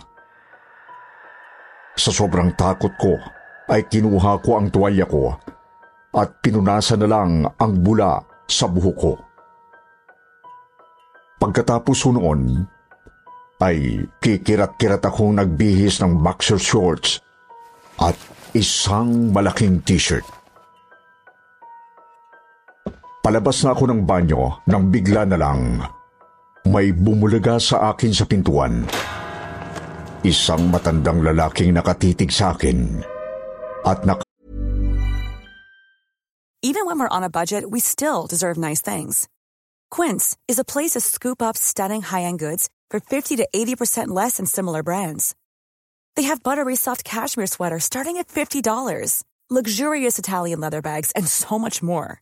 Sa 1.95 2.11
sobrang 2.15 2.55
takot 2.55 2.95
ko, 2.95 3.19
ay 3.71 3.87
kinuha 3.87 4.39
ko 4.43 4.59
ang 4.59 4.67
tuwalya 4.71 5.07
ko 5.07 5.31
at 6.11 6.43
pinunasan 6.43 7.03
na 7.03 7.07
lang 7.07 7.31
ang 7.47 7.73
bula 7.79 8.19
sa 8.47 8.67
buhok 8.67 8.97
ko. 8.99 9.13
Pagkatapos 11.39 11.99
noon, 12.11 12.67
ay 13.61 14.09
kikirat-kirat 14.19 15.05
akong 15.05 15.37
nagbihis 15.37 16.01
ng 16.01 16.19
boxer 16.19 16.57
shorts 16.57 17.21
at 18.01 18.17
isang 18.57 19.29
malaking 19.29 19.79
t-shirt. 19.85 20.25
Palabas 23.21 23.61
na 23.61 23.77
ako 23.77 23.85
ng 23.85 24.01
banyo 24.01 24.65
nang 24.65 24.89
bigla 24.89 25.29
na 25.29 25.37
lang 25.37 25.77
may 26.65 26.89
bumulaga 26.89 27.61
sa 27.61 27.93
akin 27.93 28.09
sa 28.17 28.25
pintuan. 28.25 28.81
Isang 30.25 30.73
matandang 30.73 31.21
lalaking 31.21 31.69
nakatitig 31.69 32.33
sa 32.33 32.57
akin 32.57 33.05
at 33.85 34.01
nak 34.09 34.25
Even 36.65 36.85
when 36.85 36.97
we're 36.97 37.13
on 37.13 37.25
a 37.25 37.29
budget, 37.29 37.69
we 37.69 37.81
still 37.81 38.25
deserve 38.25 38.57
nice 38.57 38.81
things. 38.81 39.29
Quince 39.89 40.37
is 40.49 40.57
a 40.57 40.65
place 40.65 40.93
to 40.93 41.01
scoop 41.01 41.41
up 41.41 41.57
stunning 41.57 42.01
high-end 42.01 42.37
goods 42.37 42.69
for 42.89 43.01
50 43.01 43.37
to 43.37 43.45
80% 43.53 44.09
less 44.13 44.37
than 44.37 44.45
similar 44.45 44.81
brands. 44.81 45.33
They 46.15 46.29
have 46.29 46.45
buttery 46.45 46.77
soft 46.77 47.01
cashmere 47.03 47.49
sweaters 47.49 47.85
starting 47.85 48.17
at 48.17 48.29
$50, 48.29 48.61
luxurious 49.49 50.17
Italian 50.21 50.59
leather 50.61 50.81
bags, 50.81 51.09
and 51.17 51.25
so 51.27 51.57
much 51.57 51.81
more. 51.81 52.21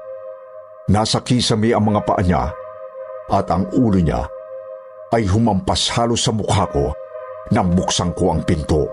Nasa 0.89 1.21
kisame 1.21 1.77
ang 1.77 1.93
mga 1.93 2.01
paa 2.01 2.21
niya 2.25 2.49
at 3.29 3.45
ang 3.53 3.69
ulo 3.77 4.01
niya 4.01 4.25
ay 5.13 5.29
humampas 5.29 5.93
halos 5.93 6.25
sa 6.25 6.33
mukha 6.33 6.65
ko 6.73 6.89
nang 7.53 7.69
buksan 7.77 8.09
ko 8.17 8.33
ang 8.33 8.41
pinto. 8.41 8.89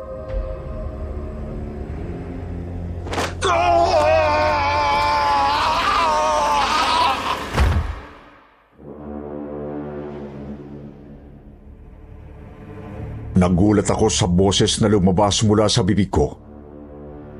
Nagulat 13.38 13.86
ako 13.86 14.10
sa 14.10 14.26
boses 14.26 14.82
na 14.82 14.90
lumabas 14.90 15.46
mula 15.46 15.70
sa 15.70 15.86
bibig 15.86 16.10
ko. 16.10 16.34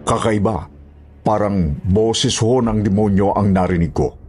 Kakaiba, 0.07 0.71
parang 1.27 1.75
boses 1.83 2.39
ho 2.39 2.63
ng 2.63 2.87
demonyo 2.87 3.35
ang 3.35 3.51
narinig 3.51 3.91
ko. 3.91 4.28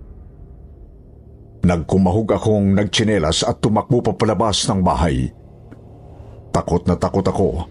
Nagkumahog 1.59 2.31
akong 2.31 2.71
nagtsinelas 2.71 3.43
at 3.43 3.59
tumakbo 3.59 3.99
papalabas 3.99 4.63
ng 4.71 4.79
bahay. 4.79 5.27
Takot 6.55 6.87
na 6.87 6.95
takot 6.95 7.25
ako 7.27 7.67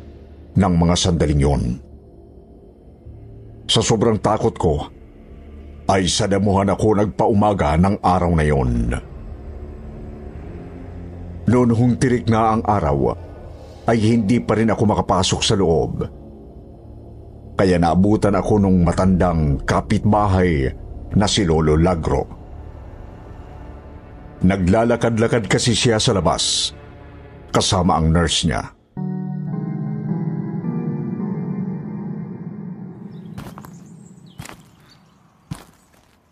ng 0.54 0.74
mga 0.76 0.94
sandaling 0.94 1.40
yon. 1.40 1.62
Sa 3.68 3.80
sobrang 3.80 4.20
takot 4.20 4.52
ko, 4.56 4.74
ay 5.88 6.04
sadamuhan 6.04 6.68
ako 6.68 7.00
nagpaumaga 7.00 7.80
ng 7.80 7.96
araw 8.04 8.32
na 8.36 8.44
yon. 8.44 8.72
Noon 11.48 11.70
hong 11.72 11.96
tirik 11.96 12.28
na 12.28 12.52
ang 12.52 12.62
araw, 12.68 13.16
ay 13.88 13.96
hindi 13.96 14.36
pa 14.36 14.52
rin 14.52 14.68
ako 14.68 14.84
makapasok 14.84 15.40
sa 15.40 15.56
loob. 15.56 16.04
Kaya 17.56 17.80
naabutan 17.80 18.36
ako 18.36 18.60
nung 18.60 18.84
matandang 18.84 19.64
kapitbahay 19.64 20.68
na 21.16 21.24
si 21.24 21.48
Lolo 21.48 21.72
Lagro. 21.74 22.37
Naglalakad-lakad 24.38 25.50
kasi 25.50 25.74
siya 25.74 25.98
sa 25.98 26.14
labas, 26.14 26.70
kasama 27.50 27.98
ang 27.98 28.14
nurse 28.14 28.46
niya. 28.46 28.70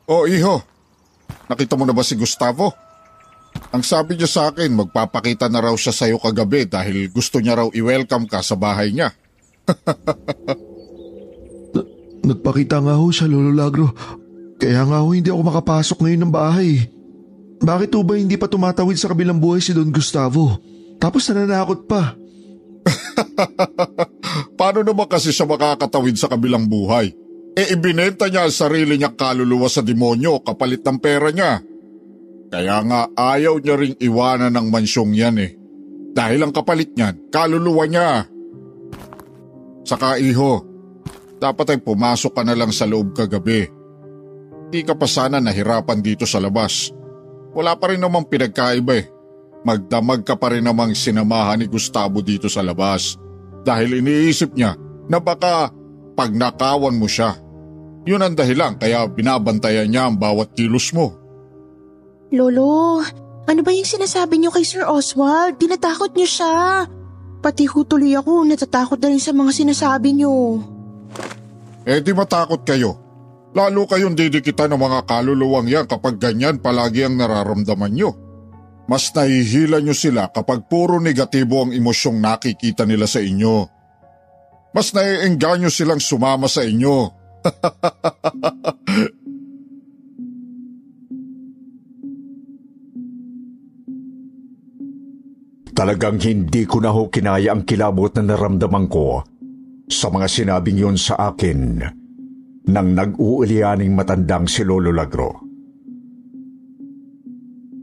Oh, 0.07 0.23
iho. 0.23 0.63
Nakita 1.51 1.75
mo 1.75 1.83
na 1.83 1.91
ba 1.91 2.07
si 2.07 2.15
Gustavo? 2.15 2.71
Ang 3.75 3.83
sabi 3.83 4.15
niya 4.15 4.31
sa 4.31 4.43
akin, 4.55 4.71
magpapakita 4.71 5.51
na 5.51 5.67
raw 5.67 5.75
siya 5.75 5.91
sa'yo 5.91 6.23
kagabi 6.23 6.71
dahil 6.71 7.11
gusto 7.11 7.43
niya 7.43 7.59
raw 7.59 7.69
i-welcome 7.75 8.31
ka 8.31 8.39
sa 8.39 8.55
bahay 8.55 8.95
niya. 8.95 9.11
Nagpakita 12.23 12.79
nga 12.87 12.95
ho 13.03 13.11
siya, 13.11 13.27
Lolo 13.27 13.51
Lagro. 13.51 13.91
Kaya 14.63 14.87
nga 14.87 15.03
ho 15.03 15.11
hindi 15.11 15.27
ako 15.27 15.43
makapasok 15.43 15.99
ngayon 16.07 16.23
ng 16.23 16.33
bahay. 16.33 16.87
Bakit 17.61 17.91
ho 17.97 18.01
ba 18.05 18.15
hindi 18.21 18.37
pa 18.37 18.51
tumatawid 18.51 19.01
sa 19.01 19.09
kabilang 19.13 19.41
buhay 19.41 19.65
si 19.65 19.73
Don 19.73 19.89
Gustavo? 19.89 20.61
Tapos 21.01 21.25
nananakot 21.29 21.89
pa. 21.89 22.17
Paano 24.59 24.81
naman 24.85 25.09
kasi 25.09 25.33
siya 25.33 25.49
makakatawid 25.49 26.17
sa 26.17 26.29
kabilang 26.31 26.69
buhay? 26.69 27.13
E 27.57 27.63
ibinenta 27.73 28.29
niya 28.29 28.45
ang 28.45 28.53
sarili 28.53 29.01
niya 29.01 29.17
kaluluwa 29.17 29.67
sa 29.73 29.81
demonyo 29.81 30.45
kapalit 30.45 30.85
ng 30.85 30.99
pera 31.01 31.33
niya. 31.33 31.65
Kaya 32.53 32.85
nga 32.85 33.01
ayaw 33.17 33.59
niya 33.59 33.75
ring 33.81 33.97
iwanan 33.99 34.53
ng 34.53 34.67
mansyong 34.69 35.13
yan 35.17 35.37
eh. 35.41 35.53
Dahil 36.17 36.41
ang 36.45 36.53
kapalit 36.53 36.97
niyan, 36.97 37.29
kaluluwa 37.29 37.85
niya. 37.85 38.25
Saka 39.85 40.17
iho, 40.17 40.65
dapat 41.37 41.77
ay 41.77 41.81
pumasok 41.85 42.33
ka 42.33 42.43
na 42.45 42.57
lang 42.57 42.73
sa 42.73 42.89
loob 42.89 43.13
kagabi. 43.13 43.69
Di 44.73 44.81
ka 44.81 44.97
pa 44.97 45.05
sana 45.05 45.39
nahirapan 45.39 46.01
dito 46.01 46.25
sa 46.25 46.41
labas. 46.41 46.96
Wala 47.57 47.73
pa 47.73 47.89
rin 47.89 48.05
namang 48.05 48.29
pinagkaiba 48.29 49.01
eh. 49.01 49.09
Magdamag 49.65 50.29
ka 50.29 50.37
pa 50.37 50.53
rin 50.53 50.61
namang 50.61 50.93
sinamahan 50.93 51.57
ni 51.57 51.67
Gustavo 51.67 52.21
dito 52.21 52.53
sa 52.53 52.61
labas. 52.61 53.17
Dahil 53.65 54.05
iniisip 54.05 54.53
niya 54.53 54.77
na 55.09 55.17
baka 55.17 55.73
pag 56.13 56.31
nakawan 56.37 57.01
mo 57.01 57.09
siya. 57.09 57.33
Yun 58.05 58.23
ang 58.23 58.37
dahilan 58.37 58.77
kaya 58.77 59.09
binabantayan 59.09 59.89
niya 59.89 60.07
ang 60.07 60.21
bawat 60.21 60.53
kilos 60.53 60.93
mo. 60.93 61.17
Lolo, 62.31 63.03
ano 63.49 63.61
ba 63.65 63.71
yung 63.73 63.89
sinasabi 63.89 64.37
niyo 64.37 64.53
kay 64.53 64.63
Sir 64.63 64.85
Oswald? 64.85 65.57
Tinatakot 65.57 66.13
niyo 66.13 66.29
siya. 66.29 66.87
Pati 67.41 67.65
ho 67.67 67.79
tuloy 67.89 68.15
ako, 68.15 68.45
natatakot 68.47 69.01
na 69.01 69.11
rin 69.11 69.23
sa 69.23 69.33
mga 69.33 69.51
sinasabi 69.55 70.13
niyo. 70.13 70.61
Eh 71.87 72.03
di 72.05 72.13
matakot 72.13 72.67
kayo. 72.67 73.06
Lalo 73.57 73.89
kayong 73.89 74.13
didikitan 74.13 74.77
ng 74.77 74.85
mga 74.85 75.09
kaluluwang 75.09 75.65
yan 75.65 75.89
kapag 75.89 76.21
ganyan 76.21 76.61
palagi 76.61 77.09
ang 77.09 77.17
nararamdaman 77.17 77.89
nyo. 77.89 78.13
Mas 78.85 79.09
nahihila 79.17 79.81
nyo 79.81 79.97
sila 79.97 80.29
kapag 80.29 80.69
puro 80.69 81.01
negatibo 81.01 81.65
ang 81.65 81.73
emosyong 81.73 82.21
nakikita 82.21 82.85
nila 82.85 83.09
sa 83.09 83.25
inyo. 83.25 83.65
Mas 84.77 84.93
naiengganyo 84.93 85.73
silang 85.73 86.05
sumama 86.05 86.53
sa 86.53 86.69
inyo. 86.69 87.09
Talagang 95.77 96.17
hindi 96.21 96.69
ko 96.69 96.85
na 96.85 96.93
ho 96.93 97.09
kinaya 97.09 97.57
ang 97.57 97.65
kilabot 97.65 98.13
na 98.21 98.37
naramdaman 98.37 98.85
ko 98.85 99.25
sa 99.89 100.13
mga 100.13 100.29
sinabing 100.29 100.77
yun 100.77 101.01
sa 101.01 101.33
akin 101.33 102.05
ng 102.67 102.89
nag-uulianing 102.99 103.95
matandang 103.95 104.51
si 104.51 104.67
Lolo 104.67 104.91
Lagro. 104.91 105.31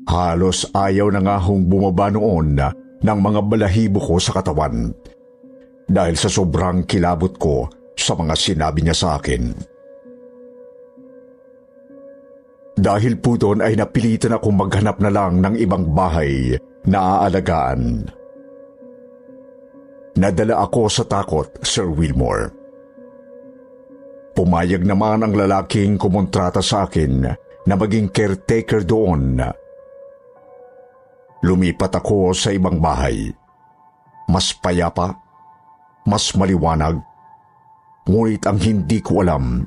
Halos 0.04 0.68
ayaw 0.76 1.08
na 1.16 1.24
nga 1.24 1.38
hong 1.40 1.64
bumaba 1.66 2.12
noon 2.12 2.60
ng 3.04 3.20
mga 3.20 3.40
balahibo 3.48 4.04
ko 4.04 4.20
sa 4.20 4.36
katawan 4.36 4.92
dahil 5.88 6.16
sa 6.20 6.28
sobrang 6.28 6.84
kilabot 6.84 7.34
ko 7.40 7.68
sa 7.96 8.14
mga 8.14 8.36
sinabi 8.36 8.80
niya 8.84 8.96
sa 8.96 9.08
akin. 9.18 9.44
Dahil 12.74 13.22
po 13.22 13.40
doon 13.40 13.64
ay 13.64 13.78
napilitan 13.80 14.36
akong 14.36 14.58
maghanap 14.58 14.98
na 15.00 15.14
lang 15.14 15.40
ng 15.40 15.56
ibang 15.62 15.94
bahay 15.94 16.58
na 16.90 17.22
aalagaan. 17.22 18.10
Nadala 20.14 20.68
ako 20.68 20.92
sa 20.92 21.06
takot, 21.06 21.48
Sir 21.64 21.90
Wilmore. 21.90 22.63
Pumayag 24.34 24.82
naman 24.82 25.22
ang 25.22 25.34
lalaking 25.38 26.02
kumontrata 26.02 26.62
sa 26.66 26.90
akin 26.90 27.30
na 27.64 27.74
maging 27.78 28.10
caretaker 28.10 28.82
doon. 28.82 29.38
Lumipat 31.46 32.02
ako 32.02 32.34
sa 32.34 32.50
ibang 32.50 32.82
bahay. 32.82 33.30
Mas 34.26 34.56
payapa, 34.58 35.14
mas 36.08 36.34
maliwanag. 36.34 36.98
Ngunit 38.10 38.44
ang 38.50 38.60
hindi 38.60 39.00
ko 39.00 39.22
alam, 39.24 39.64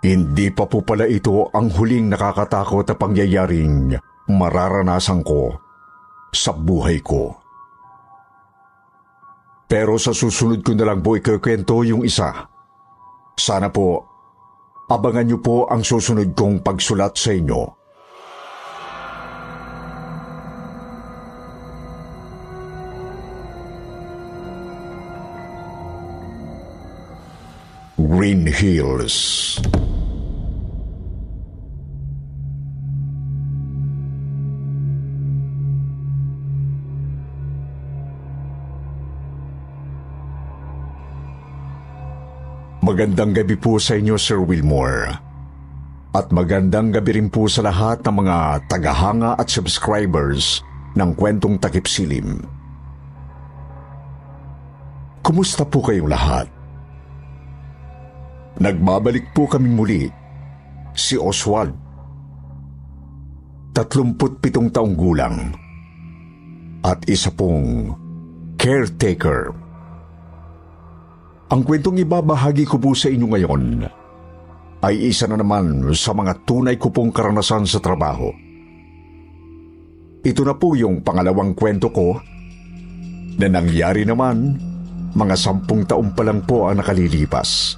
hindi 0.00 0.48
pa 0.52 0.64
po 0.64 0.84
pala 0.84 1.04
ito 1.04 1.50
ang 1.50 1.68
huling 1.72 2.08
nakakatakot 2.08 2.86
na 2.86 2.94
pangyayaring 2.94 3.96
mararanasan 4.30 5.20
ko 5.26 5.56
sa 6.30 6.54
buhay 6.54 7.02
ko. 7.02 7.34
Pero 9.70 9.98
sa 10.02 10.10
susunod 10.10 10.62
ko 10.66 10.74
na 10.74 10.90
lang 10.90 11.02
po 11.02 11.14
ikukwento 11.14 11.86
yung 11.86 12.02
isa. 12.02 12.50
Sana 13.40 13.72
po, 13.72 14.04
abangan 14.92 15.24
niyo 15.24 15.40
po 15.40 15.64
ang 15.64 15.80
susunod 15.80 16.36
kong 16.36 16.60
pagsulat 16.60 17.16
sa 17.16 17.32
inyo. 17.32 17.62
Green 27.96 28.44
Hills 28.44 29.56
Magandang 42.90 43.30
gabi 43.30 43.54
po 43.54 43.78
sa 43.78 43.94
inyo, 43.94 44.18
Sir 44.18 44.42
Wilmore. 44.42 45.14
At 46.10 46.34
magandang 46.34 46.90
gabi 46.90 47.22
rin 47.22 47.30
po 47.30 47.46
sa 47.46 47.62
lahat 47.62 48.02
ng 48.02 48.18
mga 48.18 48.66
tagahanga 48.66 49.38
at 49.38 49.46
subscribers 49.46 50.58
ng 50.98 51.14
kwentong 51.14 51.54
takip 51.62 51.86
silim. 51.86 52.42
Kumusta 55.22 55.62
po 55.62 55.86
kayong 55.86 56.10
lahat? 56.10 56.50
Nagbabalik 58.58 59.38
po 59.38 59.46
kami 59.46 59.70
muli, 59.70 60.10
si 60.90 61.14
Oswald. 61.14 61.70
37 63.70 64.50
taong 64.74 64.98
gulang 64.98 65.54
at 66.82 66.98
isa 67.06 67.30
pong 67.30 67.94
caretaker. 68.58 69.59
Ang 71.50 71.66
kwentong 71.66 71.98
ibabahagi 71.98 72.62
ko 72.62 72.78
po 72.78 72.94
sa 72.94 73.10
inyo 73.10 73.26
ngayon 73.26 73.64
ay 74.86 75.10
isa 75.10 75.26
na 75.26 75.34
naman 75.34 75.82
sa 75.98 76.14
mga 76.14 76.46
tunay 76.46 76.78
ko 76.78 76.94
pong 76.94 77.10
karanasan 77.10 77.66
sa 77.66 77.82
trabaho. 77.82 78.30
Ito 80.22 80.46
na 80.46 80.54
po 80.54 80.78
yung 80.78 81.02
pangalawang 81.02 81.58
kwento 81.58 81.90
ko 81.90 82.22
na 83.34 83.50
nangyari 83.50 84.06
naman 84.06 84.62
mga 85.10 85.34
sampung 85.34 85.82
taon 85.82 86.14
pa 86.14 86.22
lang 86.22 86.46
po 86.46 86.70
ang 86.70 86.78
nakalilipas. 86.78 87.74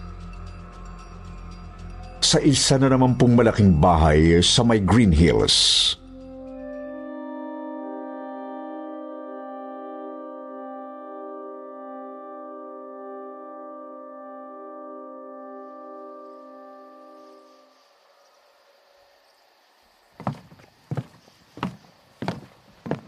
Sa 2.20 2.44
isa 2.44 2.76
na 2.76 2.92
naman 2.92 3.16
pong 3.16 3.40
malaking 3.40 3.80
bahay 3.80 4.36
sa 4.44 4.60
may 4.60 4.84
Green 4.84 5.16
Hills. 5.16 5.96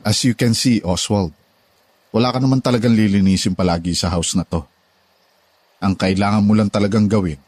As 0.04 0.20
you 0.20 0.36
can 0.36 0.52
see, 0.52 0.84
Oswald, 0.84 1.32
wala 2.12 2.28
ka 2.28 2.36
naman 2.36 2.60
talagang 2.60 2.92
lilinisin 2.92 3.56
palagi 3.56 3.96
sa 3.96 4.12
house 4.12 4.36
na 4.36 4.44
to. 4.44 4.60
Ang 5.80 5.96
kailangan 5.96 6.44
mo 6.44 6.52
lang 6.52 6.68
talagang 6.68 7.08
gawin 7.08 7.40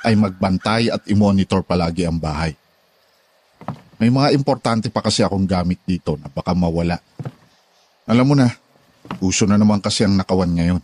ay 0.00 0.16
magbantay 0.16 0.88
at 0.88 1.04
i-monitor 1.12 1.60
palagi 1.60 2.08
ang 2.08 2.16
bahay. 2.16 2.56
May 4.00 4.08
mga 4.08 4.32
importante 4.34 4.88
pa 4.88 5.04
kasi 5.04 5.20
akong 5.22 5.44
gamit 5.44 5.78
dito 5.84 6.16
na 6.16 6.32
baka 6.32 6.56
mawala. 6.56 6.98
Alam 8.08 8.26
mo 8.26 8.34
na, 8.34 8.50
uso 9.22 9.46
na 9.46 9.60
naman 9.60 9.78
kasi 9.78 10.02
ang 10.02 10.16
nakawan 10.16 10.50
ngayon. 10.50 10.82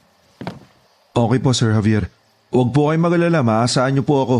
Okay 1.16 1.38
po, 1.42 1.51
Sir 1.51 1.75
Javier. 1.75 2.07
Huwag 2.53 2.71
po 2.71 2.92
kayong 2.92 3.05
magalala, 3.09 3.40
maasaan 3.42 3.97
niyo 3.97 4.05
po 4.07 4.23
ako. 4.23 4.38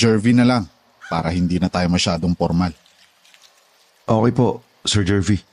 Jervy 0.00 0.32
na 0.32 0.48
lang 0.48 0.64
para 1.12 1.28
hindi 1.30 1.60
na 1.60 1.68
tayo 1.68 1.86
masyadong 1.92 2.32
formal. 2.34 2.72
Okay 4.08 4.32
po, 4.34 4.64
Sir 4.84 5.04
Jervy. 5.04 5.44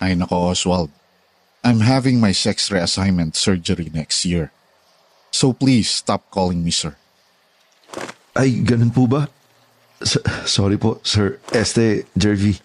Ay 0.00 0.14
nako 0.16 0.50
Oswald, 0.54 0.90
I'm 1.60 1.84
having 1.84 2.20
my 2.20 2.32
sex 2.32 2.72
reassignment 2.72 3.36
surgery 3.36 3.92
next 3.92 4.24
year. 4.24 4.48
So 5.30 5.52
please 5.52 5.90
stop 5.90 6.30
calling 6.32 6.64
me 6.64 6.72
sir. 6.72 6.96
Ay, 8.32 8.62
ganun 8.62 8.94
po 8.94 9.04
ba? 9.10 9.28
S- 10.00 10.22
sorry 10.48 10.80
po, 10.80 11.02
Sir 11.04 11.36
Este 11.52 12.08
Jervy. 12.16 12.56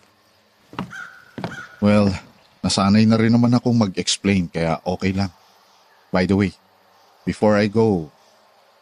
Well, 1.83 2.15
nasanay 2.63 3.03
na 3.03 3.19
rin 3.19 3.33
naman 3.33 3.51
akong 3.51 3.75
mag-explain 3.75 4.47
kaya 4.47 4.79
okay 4.87 5.11
lang. 5.11 5.33
By 6.13 6.23
the 6.23 6.39
way, 6.39 6.55
before 7.27 7.59
I 7.59 7.67
go, 7.67 8.07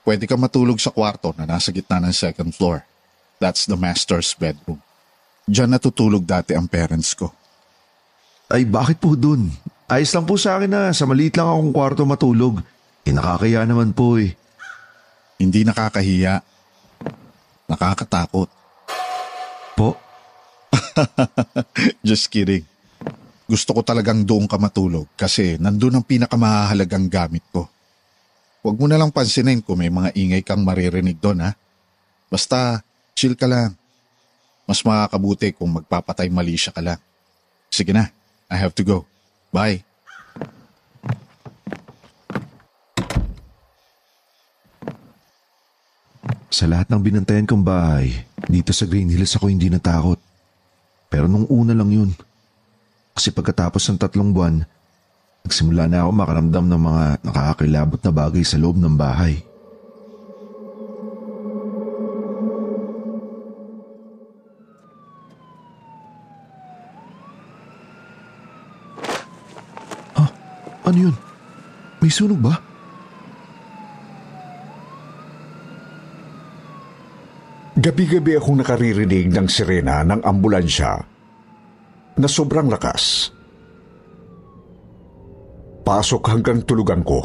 pwede 0.06 0.30
ka 0.30 0.38
matulog 0.38 0.78
sa 0.78 0.94
kwarto 0.94 1.34
na 1.34 1.50
nasa 1.50 1.74
gitna 1.74 1.98
ng 2.04 2.14
second 2.14 2.54
floor. 2.54 2.86
That's 3.42 3.66
the 3.66 3.80
master's 3.80 4.32
bedroom. 4.38 4.80
Diyan 5.44 5.76
natutulog 5.76 6.24
dati 6.24 6.56
ang 6.56 6.72
parents 6.72 7.12
ko. 7.16 7.28
Ay 8.48 8.64
bakit 8.64 9.00
po 9.04 9.16
dun? 9.18 9.52
Ayos 9.92 10.16
lang 10.16 10.24
po 10.24 10.40
sa 10.40 10.56
akin 10.56 10.72
na 10.72 10.82
sa 10.96 11.04
maliit 11.04 11.36
lang 11.36 11.52
akong 11.52 11.72
kwarto 11.76 12.02
matulog. 12.08 12.64
Eh 13.04 13.12
nakakaya 13.12 13.68
naman 13.68 13.92
po 13.92 14.16
eh. 14.16 14.32
Hindi 15.36 15.68
nakakahiya. 15.68 16.40
Nakakatakot. 17.68 18.50
Po? 19.76 20.00
Just 22.08 22.32
kidding. 22.32 22.64
Gusto 23.44 23.76
ko 23.76 23.82
talagang 23.84 24.24
doon 24.24 24.48
ka 24.48 24.56
matulog 24.56 25.12
kasi 25.20 25.60
nandun 25.60 26.00
ang 26.00 26.06
pinakamahalagang 26.08 27.12
gamit 27.12 27.44
ko. 27.52 27.68
Huwag 28.64 28.80
mo 28.80 28.88
na 28.88 28.96
lang 28.96 29.12
pansinin 29.12 29.60
kung 29.60 29.84
may 29.84 29.92
mga 29.92 30.16
ingay 30.16 30.40
kang 30.40 30.64
maririnig 30.64 31.20
doon 31.20 31.44
ha. 31.44 31.52
Basta 32.32 32.80
chill 33.12 33.36
ka 33.36 33.44
lang. 33.52 33.76
Mas 34.64 34.80
makakabuti 34.82 35.52
kung 35.52 35.76
magpapatay 35.76 36.32
mali 36.32 36.56
siya 36.56 36.72
ka 36.72 36.80
lang. 36.80 37.00
Sige 37.68 37.92
na, 37.92 38.14
I 38.48 38.58
have 38.60 38.72
to 38.78 38.84
go. 38.86 39.04
Bye. 39.52 39.84
Sa 46.54 46.70
lahat 46.70 46.86
ng 46.94 47.02
binantayan 47.02 47.50
kong 47.50 47.66
bahay, 47.66 48.14
dito 48.46 48.70
sa 48.72 48.86
Green 48.86 49.10
Hills 49.10 49.34
ako 49.34 49.50
hindi 49.50 49.74
natakot. 49.74 50.22
Pero 51.10 51.26
nung 51.26 51.50
una 51.50 51.74
lang 51.74 51.90
yun. 51.90 52.12
Kasi 53.14 53.34
pagkatapos 53.34 53.82
ng 53.90 53.98
tatlong 53.98 54.30
buwan, 54.30 54.62
nagsimula 55.46 55.90
na 55.90 56.06
ako 56.06 56.12
makaramdam 56.14 56.66
ng 56.70 56.82
mga 56.82 57.04
nakakakilabot 57.26 58.00
na 58.06 58.12
bagay 58.14 58.44
sa 58.46 58.62
loob 58.62 58.78
ng 58.78 58.94
bahay. 58.94 59.42
Ano 70.94 71.10
yun? 71.10 71.16
May 71.98 72.14
sunog 72.14 72.38
ba? 72.38 72.54
Gabi-gabi 77.74 78.38
akong 78.38 78.62
nakaririnig 78.62 79.34
ng 79.34 79.50
sirena 79.50 80.06
ng 80.06 80.22
ambulansya 80.22 80.94
na 82.22 82.28
sobrang 82.30 82.70
lakas. 82.70 83.34
Pasok 85.82 86.24
hanggang 86.30 86.62
tulugan 86.64 87.02
ko. 87.02 87.20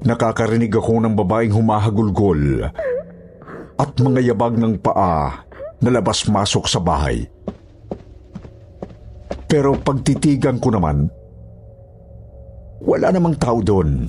Nakakarinig 0.00 0.72
ako 0.72 1.04
ng 1.04 1.12
babaeng 1.12 1.52
humahagulgol 1.52 2.64
at 3.76 3.90
mga 4.00 4.32
yabag 4.32 4.56
ng 4.56 4.80
paa 4.80 5.44
na 5.84 5.90
labas-masok 5.92 6.64
sa 6.64 6.80
bahay. 6.80 7.28
Pero 9.50 9.74
pagtitigan 9.74 10.62
ko 10.62 10.70
naman, 10.70 11.10
wala 12.86 13.10
namang 13.10 13.34
tao 13.34 13.58
doon. 13.58 14.06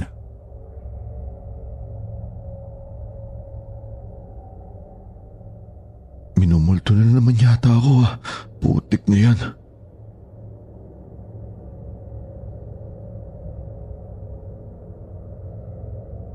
Minumulto 6.37 6.93
na 6.93 7.17
naman 7.17 7.33
yata 7.33 7.73
ako 7.73 7.91
ah. 8.05 8.21
Putik 8.61 9.01
na 9.09 9.17
yan. 9.17 9.39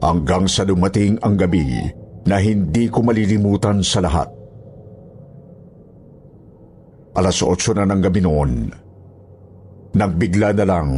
Hanggang 0.03 0.51
sa 0.51 0.67
dumating 0.67 1.19
ang 1.23 1.39
gabi 1.39 1.95
na 2.27 2.43
hindi 2.43 2.91
ko 2.91 3.07
malilimutan 3.07 3.87
sa 3.87 4.03
lahat. 4.03 4.31
Alas 7.15 7.39
8 7.43 7.79
na 7.79 7.87
ng 7.89 8.03
gabi 8.03 8.21
noon, 8.23 8.86
nang 9.97 10.13
bigla 10.21 10.53
na 10.53 10.65
lang 10.69 10.89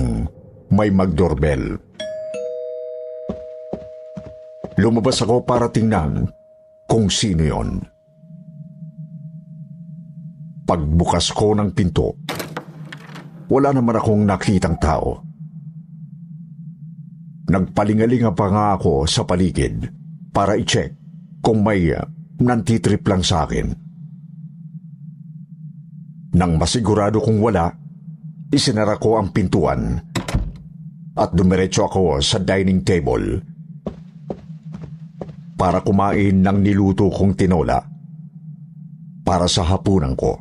may 0.74 0.90
magdoorbell. 0.90 1.78
Lumabas 4.78 5.22
ako 5.22 5.46
para 5.46 5.70
tingnan 5.70 6.26
kung 6.90 7.06
sino 7.06 7.46
yon. 7.46 7.78
Pagbukas 10.66 11.30
ko 11.32 11.54
ng 11.54 11.70
pinto, 11.72 12.18
wala 13.48 13.70
naman 13.72 13.96
akong 13.96 14.22
nakitang 14.26 14.76
tao. 14.76 15.22
Nagpalingalinga 17.48 18.36
pa 18.36 18.46
nga 18.52 18.66
ako 18.76 19.08
sa 19.08 19.24
paligid 19.24 19.88
para 20.34 20.58
i-check 20.58 20.92
kung 21.40 21.64
may 21.64 21.88
uh, 21.94 22.04
nantitrip 22.44 23.00
lang 23.08 23.24
sa 23.24 23.48
akin. 23.48 23.72
Nang 26.36 26.60
masigurado 26.60 27.24
kong 27.24 27.40
wala, 27.40 27.72
isinara 28.48 28.96
ko 28.96 29.20
ang 29.20 29.28
pintuan 29.28 30.00
at 31.18 31.30
dumiretso 31.34 31.84
ako 31.84 32.22
sa 32.24 32.40
dining 32.40 32.80
table 32.80 33.42
para 35.58 35.82
kumain 35.82 36.38
ng 36.38 36.58
niluto 36.62 37.10
kong 37.10 37.34
tinola 37.34 37.82
para 39.26 39.50
sa 39.50 39.66
hapunan 39.66 40.14
ko. 40.14 40.38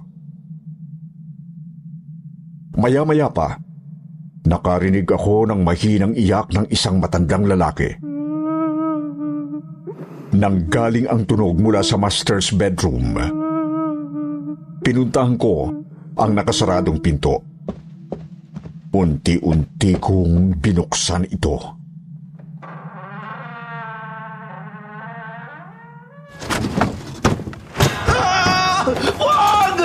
Maya-maya 2.78 3.34
pa, 3.34 3.58
nakarinig 4.46 5.10
ako 5.10 5.50
ng 5.50 5.66
mahinang 5.66 6.14
iyak 6.14 6.54
ng 6.54 6.70
isang 6.70 7.02
matandang 7.02 7.50
lalaki. 7.50 7.90
Nanggaling 10.38 11.10
ang 11.10 11.26
tunog 11.26 11.58
mula 11.58 11.82
sa 11.82 11.98
master's 11.98 12.54
bedroom. 12.54 13.18
Pinuntahan 14.86 15.36
ko 15.42 15.74
ang 16.14 16.32
nakasaradong 16.38 17.02
pinto. 17.02 17.47
Unti-unti 18.98 19.94
kong 20.02 20.58
binuksan 20.58 21.30
ito. 21.30 21.54
Wag! 29.22 29.78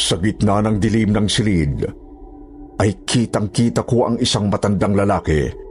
Sa 0.00 0.16
gitna 0.16 0.64
ng 0.64 0.80
dilim 0.80 1.12
ng 1.12 1.28
silid, 1.28 1.84
ay 2.80 3.04
kitang-kita 3.04 3.84
ko 3.84 4.08
ang 4.08 4.16
isang 4.16 4.48
matandang 4.48 4.96
lalaki 4.96 5.68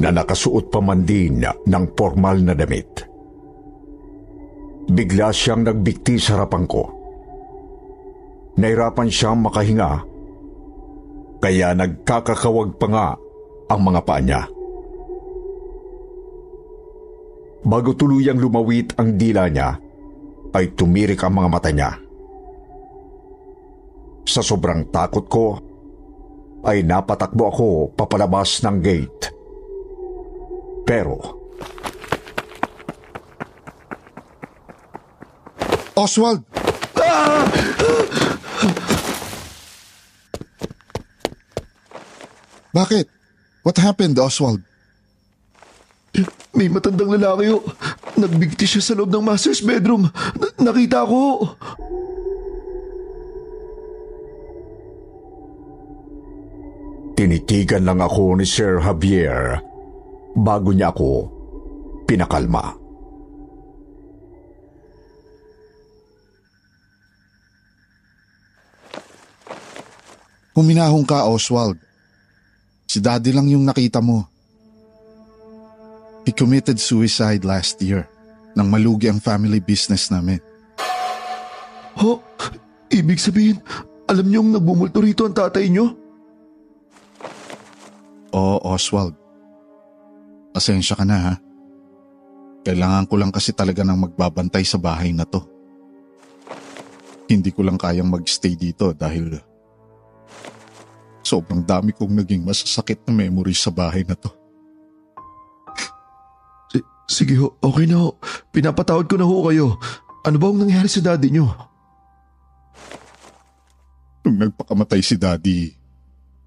na 0.00 0.10
nakasuot 0.10 0.70
pa 0.70 0.80
man 0.82 1.06
din 1.06 1.42
ng 1.42 1.84
formal 1.94 2.42
na 2.42 2.54
damit. 2.54 3.06
Bigla 4.90 5.32
siyang 5.32 5.64
nagbigti 5.64 6.20
sa 6.20 6.36
harapan 6.36 6.64
ko. 6.68 6.82
Nahirapan 8.54 9.10
siyang 9.10 9.42
makahinga, 9.42 9.90
kaya 11.42 11.74
nagkakakawag 11.74 12.78
pa 12.78 12.86
nga 12.88 13.06
ang 13.68 13.80
mga 13.82 14.00
paa 14.06 14.20
niya. 14.22 14.42
Bago 17.64 17.96
tuluyang 17.96 18.38
lumawit 18.38 18.92
ang 19.00 19.16
dila 19.16 19.48
niya, 19.48 19.80
ay 20.54 20.70
tumirik 20.76 21.24
ang 21.24 21.34
mga 21.40 21.48
mata 21.50 21.70
niya. 21.72 21.90
Sa 24.24 24.40
sobrang 24.44 24.88
takot 24.92 25.26
ko, 25.26 25.46
ay 26.64 26.86
napatakbo 26.86 27.44
ako 27.50 27.68
papalabas 27.92 28.62
ng 28.64 28.78
gate. 28.80 29.33
Pero, 30.84 31.16
Oswald! 35.96 36.44
Bakit? 42.74 43.06
What 43.64 43.78
happened, 43.78 44.18
Oswald? 44.18 44.60
May 46.54 46.68
matandang 46.70 47.16
lalaki 47.16 47.50
oh. 47.50 47.64
Nagbigti 48.14 48.66
siya 48.66 48.82
sa 48.82 48.94
loob 48.94 49.10
ng 49.10 49.24
master's 49.24 49.62
bedroom. 49.62 50.06
Na- 50.38 50.70
nakita 50.70 51.02
ko. 51.02 51.54
tinitigan 57.14 57.86
lang 57.86 58.02
ako 58.02 58.36
ni 58.36 58.44
Sir 58.44 58.82
Javier 58.82 59.62
bago 60.34 60.74
niya 60.74 60.90
ako 60.90 61.30
pinakalma. 62.04 62.74
Huminahong 70.54 71.02
ka, 71.02 71.26
Oswald. 71.26 71.78
Si 72.86 73.02
daddy 73.02 73.34
lang 73.34 73.50
yung 73.50 73.66
nakita 73.66 73.98
mo. 73.98 74.22
He 76.22 76.30
committed 76.30 76.78
suicide 76.78 77.42
last 77.42 77.82
year 77.82 78.06
nang 78.54 78.70
malugi 78.70 79.10
ang 79.10 79.18
family 79.18 79.58
business 79.58 80.14
namin. 80.14 80.38
ibig 82.94 83.18
sabihin, 83.18 83.58
alam 84.06 84.30
niyong 84.30 84.54
nagbumulto 84.54 85.02
rito 85.02 85.26
ang 85.26 85.34
tatay 85.34 85.66
niyo? 85.66 85.98
Oo, 88.30 88.58
Oswald. 88.62 89.23
Pasensya 90.54 90.94
ka 90.94 91.02
na 91.02 91.18
ha. 91.18 91.34
Kailangan 92.62 93.10
ko 93.10 93.14
lang 93.18 93.34
kasi 93.34 93.50
talaga 93.50 93.82
ng 93.82 94.06
magbabantay 94.06 94.62
sa 94.62 94.78
bahay 94.78 95.10
na 95.10 95.26
to. 95.26 95.42
Hindi 97.26 97.50
ko 97.50 97.66
lang 97.66 97.74
kayang 97.74 98.08
magstay 98.08 98.54
dito 98.54 98.94
dahil 98.94 99.34
sobrang 101.26 101.66
dami 101.66 101.90
kong 101.90 102.22
naging 102.22 102.46
masasakit 102.46 103.02
na 103.04 103.26
memories 103.26 103.58
sa 103.58 103.74
bahay 103.74 104.06
na 104.06 104.14
to. 104.14 104.30
S- 106.70 106.86
sige 107.10 107.34
ho, 107.34 107.58
okay 107.58 107.90
na 107.90 108.06
ho. 108.06 108.16
Pinapatawad 108.54 109.10
ko 109.10 109.18
na 109.18 109.26
ho 109.26 109.50
kayo. 109.50 109.76
Ano 110.22 110.36
ba 110.38 110.54
ang 110.54 110.62
nangyari 110.62 110.86
sa 110.86 111.02
daddy 111.02 111.34
niyo? 111.34 111.50
Nung 114.24 114.40
nagpakamatay 114.40 115.04
si 115.04 115.20
Daddy, 115.20 115.68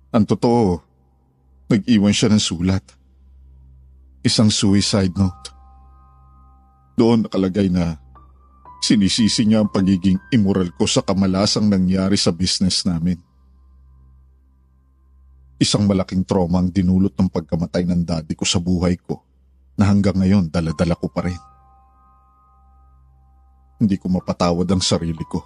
ang 0.09 0.25
totoo, 0.25 0.81
nag-iwan 1.69 2.09
siya 2.09 2.33
ng 2.33 2.41
sulat. 2.41 2.81
Isang 4.27 4.51
suicide 4.51 5.15
note. 5.15 5.55
Doon 6.99 7.23
nakalagay 7.23 7.71
na 7.71 7.95
sinisisi 8.83 9.47
niya 9.47 9.63
ang 9.63 9.71
pagiging 9.71 10.19
immoral 10.35 10.75
ko 10.75 10.83
sa 10.83 10.99
kamalasang 10.99 11.71
nangyari 11.71 12.19
sa 12.19 12.35
business 12.35 12.83
namin. 12.83 13.15
Isang 15.63 15.87
malaking 15.87 16.27
trauma 16.27 16.59
ang 16.59 16.67
dinulot 16.67 17.15
ng 17.15 17.31
pagkamatay 17.31 17.87
ng 17.87 18.03
daddy 18.03 18.35
ko 18.35 18.43
sa 18.43 18.59
buhay 18.59 18.99
ko 18.99 19.23
na 19.79 19.87
hanggang 19.87 20.19
ngayon 20.19 20.51
daladala 20.51 20.99
ko 20.99 21.07
pa 21.07 21.23
rin. 21.23 21.39
Hindi 23.79 23.95
ko 23.95 24.11
mapatawad 24.11 24.67
ang 24.67 24.83
sarili 24.83 25.23
ko. 25.23 25.39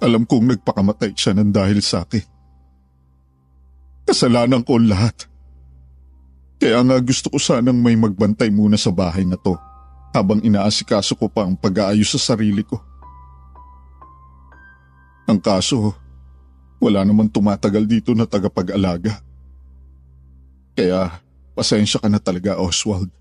Alam 0.00 0.24
kong 0.24 0.56
nagpakamatay 0.56 1.12
siya 1.12 1.36
ng 1.36 1.52
dahil 1.52 1.84
sa 1.84 2.08
akin. 2.08 2.24
Kasalanan 4.08 4.64
ko 4.64 4.80
lahat. 4.80 5.33
Kaya 6.64 6.80
nga 6.80 6.96
gusto 6.96 7.28
ko 7.28 7.36
sanang 7.36 7.76
may 7.76 7.92
magbantay 7.92 8.48
muna 8.48 8.80
sa 8.80 8.88
bahay 8.88 9.28
na 9.28 9.36
to 9.36 9.52
habang 10.16 10.40
inaasikaso 10.40 11.12
ko 11.12 11.28
pa 11.28 11.44
ang 11.44 11.52
pag-aayos 11.52 12.16
sa 12.16 12.32
sarili 12.32 12.64
ko. 12.64 12.80
Ang 15.28 15.44
kaso, 15.44 15.92
wala 16.80 17.04
naman 17.04 17.28
tumatagal 17.28 17.84
dito 17.84 18.16
na 18.16 18.24
tagapag-alaga. 18.24 19.20
Kaya 20.72 21.20
pasensya 21.52 22.00
ka 22.00 22.08
na 22.08 22.16
talaga 22.16 22.56
Oswald. 22.56 23.12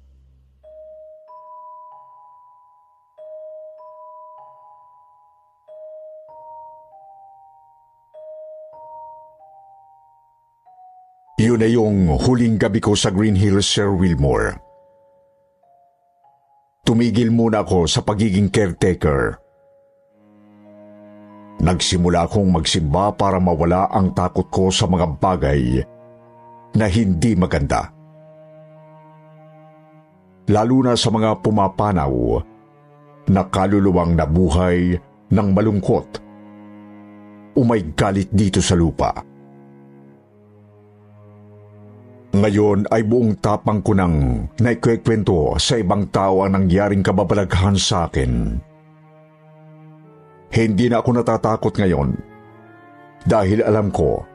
Na 11.64 11.72
yung 11.72 12.12
huling 12.20 12.60
gabi 12.60 12.84
ko 12.84 12.92
sa 12.92 13.08
Green 13.08 13.40
Hills, 13.40 13.64
Sir 13.64 13.88
Wilmore. 13.88 14.60
Tumigil 16.84 17.32
muna 17.32 17.64
ako 17.64 17.88
sa 17.88 18.04
pagiging 18.04 18.52
caretaker. 18.52 19.40
Nagsimula 21.64 22.28
akong 22.28 22.52
magsimba 22.52 23.16
para 23.16 23.40
mawala 23.40 23.88
ang 23.96 24.12
takot 24.12 24.52
ko 24.52 24.68
sa 24.76 24.92
mga 24.92 25.08
bagay 25.24 25.80
na 26.76 26.92
hindi 26.92 27.32
maganda. 27.40 27.88
Lalo 30.52 30.84
na 30.84 31.00
sa 31.00 31.08
mga 31.16 31.40
pumapanaw 31.40 32.44
na 33.32 33.48
kaluluwang 33.48 34.20
nabuhay 34.20 35.00
ng 35.32 35.48
malungkot. 35.56 36.20
Umay 37.56 37.96
galit 37.96 38.28
dito 38.36 38.60
sa 38.60 38.76
lupa. 38.76 39.33
Ngayon 42.34 42.90
ay 42.90 43.06
buong 43.06 43.38
tapang 43.38 43.86
ko 43.86 43.94
nang 43.94 44.50
naikwekwento 44.58 45.54
sa 45.62 45.78
ibang 45.78 46.10
tao 46.10 46.42
ang 46.42 46.58
nangyaring 46.58 47.06
kababalaghan 47.06 47.78
sa 47.78 48.10
akin. 48.10 48.58
Hindi 50.50 50.86
na 50.90 50.98
ako 50.98 51.10
natatakot 51.14 51.78
ngayon 51.78 52.18
dahil 53.30 53.62
alam 53.62 53.94
ko 53.94 54.26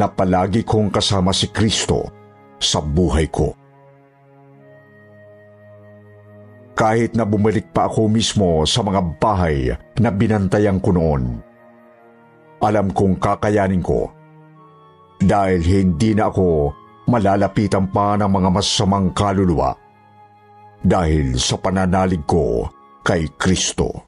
na 0.00 0.08
palagi 0.08 0.64
kong 0.64 0.88
kasama 0.88 1.28
si 1.36 1.52
Kristo 1.52 2.08
sa 2.56 2.80
buhay 2.80 3.28
ko. 3.28 3.52
Kahit 6.72 7.12
na 7.12 7.28
bumalik 7.28 7.68
pa 7.68 7.84
ako 7.84 8.08
mismo 8.08 8.64
sa 8.64 8.80
mga 8.80 9.20
bahay 9.20 9.76
na 10.00 10.08
binantayan 10.08 10.80
ko 10.80 10.96
noon, 10.96 11.36
alam 12.64 12.88
kong 12.96 13.20
kakayanin 13.20 13.84
ko 13.84 14.08
dahil 15.18 15.58
hindi 15.60 16.14
na 16.14 16.30
ako 16.30 16.77
malalapitan 17.08 17.88
pa 17.88 18.20
ng 18.20 18.28
mga 18.28 18.48
masamang 18.52 19.08
kaluluwa 19.16 19.72
dahil 20.84 21.40
sa 21.40 21.56
pananalig 21.56 22.22
ko 22.28 22.68
kay 23.00 23.24
Kristo. 23.40 24.06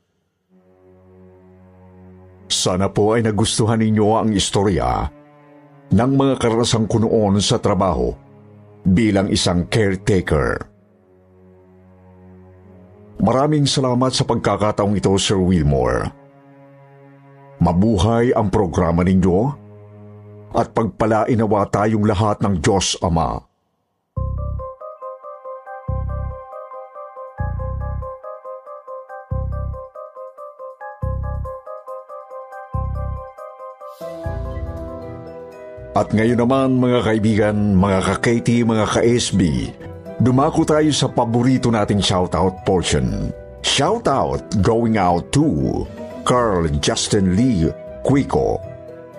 Sana 2.51 2.93
po 2.93 3.17
ay 3.17 3.25
nagustuhan 3.25 3.81
ninyo 3.81 4.09
ang 4.21 4.31
istorya 4.37 5.09
ng 5.91 6.13
mga 6.15 6.35
karasang 6.37 6.85
ko 6.85 7.01
noon 7.01 7.41
sa 7.41 7.57
trabaho 7.57 8.13
bilang 8.85 9.33
isang 9.33 9.65
caretaker. 9.67 10.61
Maraming 13.21 13.69
salamat 13.69 14.13
sa 14.17 14.25
pagkakataong 14.25 14.97
ito, 14.97 15.13
Sir 15.21 15.37
Wilmore. 15.37 16.09
Mabuhay 17.61 18.33
ang 18.33 18.49
programa 18.49 19.05
ninyo 19.05 19.39
at 20.55 20.75
pagpalainawa 20.75 21.71
tayong 21.71 22.07
lahat 22.07 22.43
ng 22.43 22.59
Diyos 22.59 22.99
Ama. 23.03 23.51
At 35.91 36.15
ngayon 36.15 36.39
naman 36.39 36.79
mga 36.79 37.01
kaibigan, 37.03 37.57
mga 37.75 37.99
ka-KT, 38.07 38.63
mga 38.63 38.87
ka-SB, 38.95 39.75
dumako 40.23 40.63
tayo 40.63 40.89
sa 40.95 41.11
paborito 41.11 41.67
nating 41.69 41.99
shoutout 41.99 42.63
portion. 42.63 43.35
Shoutout 43.67 44.63
going 44.63 44.97
out 44.97 45.35
to 45.35 45.85
Carl 46.23 46.71
Justin 46.79 47.35
Lee 47.35 47.69
Quico, 48.07 48.63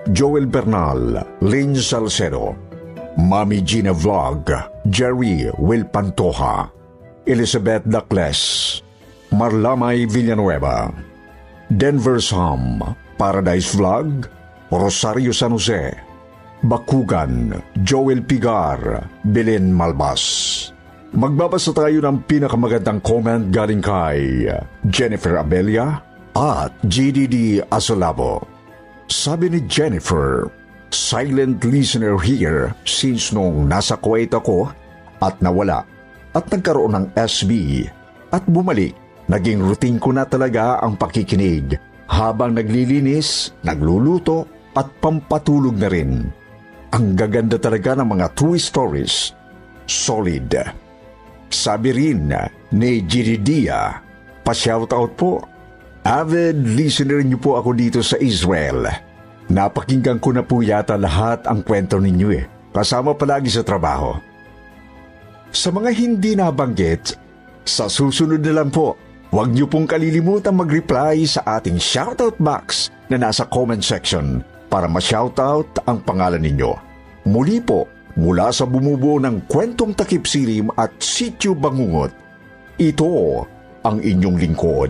Joel 0.10 0.50
Bernal, 0.50 1.38
Lynn 1.46 1.78
Salcedo, 1.78 2.58
Mami 3.22 3.62
Gina 3.62 3.94
Vlog, 3.94 4.50
Jerry 4.90 5.46
Will 5.62 5.86
Pantoja, 5.86 6.66
Elizabeth 7.30 7.86
Dacles, 7.86 8.82
Marlamay 9.30 10.10
Villanueva, 10.10 10.90
Denver 11.70 12.18
Sam, 12.18 12.82
Paradise 13.14 13.78
Vlog, 13.78 14.26
Rosario 14.74 15.30
San 15.38 15.54
Jose, 15.54 15.94
Bakugan, 16.66 17.62
Joel 17.86 18.26
Pigar, 18.26 19.06
Belen 19.22 19.70
Malbas. 19.70 20.24
Magbabasa 21.12 21.76
tayo 21.78 22.02
ng 22.02 22.24
pinakamagandang 22.26 23.04
comment 23.04 23.52
galing 23.54 23.84
kay 23.84 24.48
Jennifer 24.88 25.38
Abelia 25.38 26.00
at 26.34 26.72
GDD 26.88 27.60
Asolabo. 27.68 28.61
Sabi 29.12 29.52
ni 29.52 29.60
Jennifer, 29.67 30.47
silent 30.88 31.68
listener 31.68 32.16
here 32.16 32.72
since 32.88 33.36
nung 33.36 33.68
nasa 33.68 33.99
Kuwait 33.99 34.32
ako 34.32 34.72
at 35.20 35.36
nawala 35.43 35.84
at 36.32 36.47
nagkaroon 36.47 36.95
ng 36.95 37.05
SB 37.20 37.84
at 38.32 38.47
bumalik. 38.47 38.95
Naging 39.28 39.68
routine 39.68 39.99
ko 39.99 40.16
na 40.16 40.24
talaga 40.24 40.80
ang 40.80 40.95
pakikinig 40.95 41.76
habang 42.07 42.55
naglilinis, 42.55 43.51
nagluluto 43.68 44.47
at 44.80 44.88
pampatulog 45.03 45.76
na 45.76 45.91
rin. 45.91 46.32
Ang 46.95 47.12
gaganda 47.12 47.59
talaga 47.59 47.99
ng 47.99 48.16
mga 48.16 48.32
true 48.32 48.55
stories. 48.55 49.36
Solid. 49.91 50.55
Sabi 51.51 51.89
rin 51.91 52.32
ni 52.72 53.03
Jiridia, 53.03 53.99
pa-shoutout 54.39 55.12
po. 55.20 55.51
Avid 56.02 56.66
listener 56.66 57.22
niyo 57.22 57.38
po 57.38 57.62
ako 57.62 57.78
dito 57.78 58.02
sa 58.02 58.18
Israel. 58.18 58.89
Napakinggan 59.54 60.18
ko 60.18 60.34
na 60.34 60.41
po 60.41 60.66
yata 60.66 60.97
lahat 60.97 61.45
ang 61.45 61.62
kwento 61.62 62.02
ninyo 62.02 62.30
eh. 62.34 62.45
Kasama 62.74 63.14
palagi 63.14 63.54
sa 63.54 63.62
trabaho. 63.62 64.18
Sa 65.54 65.70
mga 65.70 65.93
hindi 65.93 66.34
nabanggit, 66.34 67.14
sa 67.68 67.86
susunod 67.86 68.41
na 68.41 68.64
lang 68.64 68.74
po, 68.74 68.97
huwag 69.30 69.54
niyo 69.54 69.70
pong 69.70 69.86
kalilimutan 69.86 70.58
mag-reply 70.58 71.22
sa 71.28 71.45
ating 71.60 71.78
shoutout 71.78 72.39
box 72.41 72.89
na 73.12 73.22
nasa 73.22 73.45
comment 73.45 73.84
section 73.84 74.41
para 74.74 74.89
ma-shoutout 74.89 75.86
ang 75.86 76.02
pangalan 76.02 76.41
ninyo. 76.41 76.72
Muli 77.30 77.62
po, 77.62 77.86
mula 78.18 78.49
sa 78.49 78.66
bumubuo 78.66 79.22
ng 79.22 79.45
kwentong 79.45 79.93
takip 79.93 80.26
silim 80.26 80.74
at 80.80 80.97
sityo 80.97 81.54
bangungot, 81.54 82.10
ito 82.82 83.45
ang 83.86 84.02
inyong 84.02 84.38
lingkod, 84.41 84.89